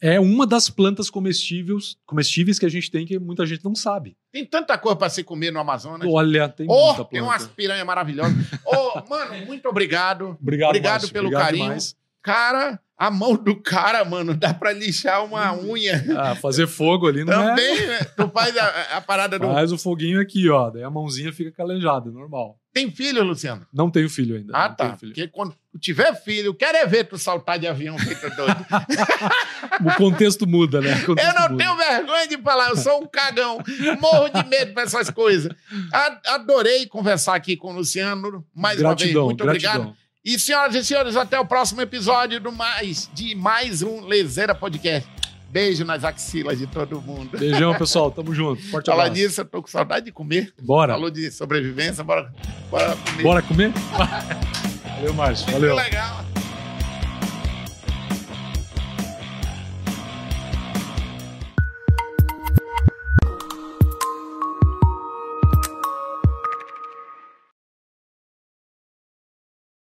[0.00, 4.16] É uma das plantas comestíveis, comestíveis que a gente tem que muita gente não sabe.
[4.30, 6.06] Tem tanta coisa para se comer no Amazonas.
[6.08, 7.24] Olha, tem Oh, muita tem planta.
[7.24, 8.32] umas piranhas maravilhosas.
[8.64, 10.36] Ô, mano, muito obrigado.
[10.40, 11.64] Obrigado, Obrigado Márcio, pelo obrigado carinho.
[11.64, 11.96] demais.
[12.22, 16.04] Cara, a mão do cara, mano, dá pra lixar uma unha.
[16.18, 17.48] Ah, fazer fogo ali não é...
[17.50, 17.98] Também, né?
[18.16, 19.46] tu faz a, a parada do.
[19.46, 20.68] Faz o foguinho aqui, ó.
[20.68, 22.58] Daí a mãozinha fica calejada, normal.
[22.74, 23.66] Tem filho, Luciano?
[23.72, 24.52] Não tenho filho ainda.
[24.54, 24.96] Ah, tá.
[25.00, 28.66] Porque quando tiver filho, quero é ver tu saltar de avião feito doido.
[29.84, 30.94] O contexto muda, né?
[30.94, 31.56] O Eu contexto não muda.
[31.64, 33.58] tenho vergonha de falar, eu sou um cagão,
[34.00, 35.52] morro de medo pra essas coisas.
[35.92, 38.44] A- Adorei conversar aqui com o Luciano.
[38.54, 39.72] Mais uma vez, Gratidão, muito gratidão.
[39.74, 39.96] obrigado.
[40.28, 45.08] E senhoras e senhores, até o próximo episódio do mais, de mais um Lezeira Podcast.
[45.48, 47.38] Beijo nas axilas de todo mundo.
[47.38, 48.10] Beijão, pessoal.
[48.10, 48.60] Tamo junto.
[48.64, 49.22] Forte Falar abraço.
[49.22, 50.52] disso, eu tô com saudade de comer.
[50.60, 50.92] Bora.
[50.92, 52.30] Falou de sobrevivência, bora,
[52.70, 53.22] bora comer.
[53.22, 53.72] Bora comer?
[54.96, 55.46] Valeu, Márcio.
[55.50, 55.76] Muito Valeu.
[55.76, 56.27] legal.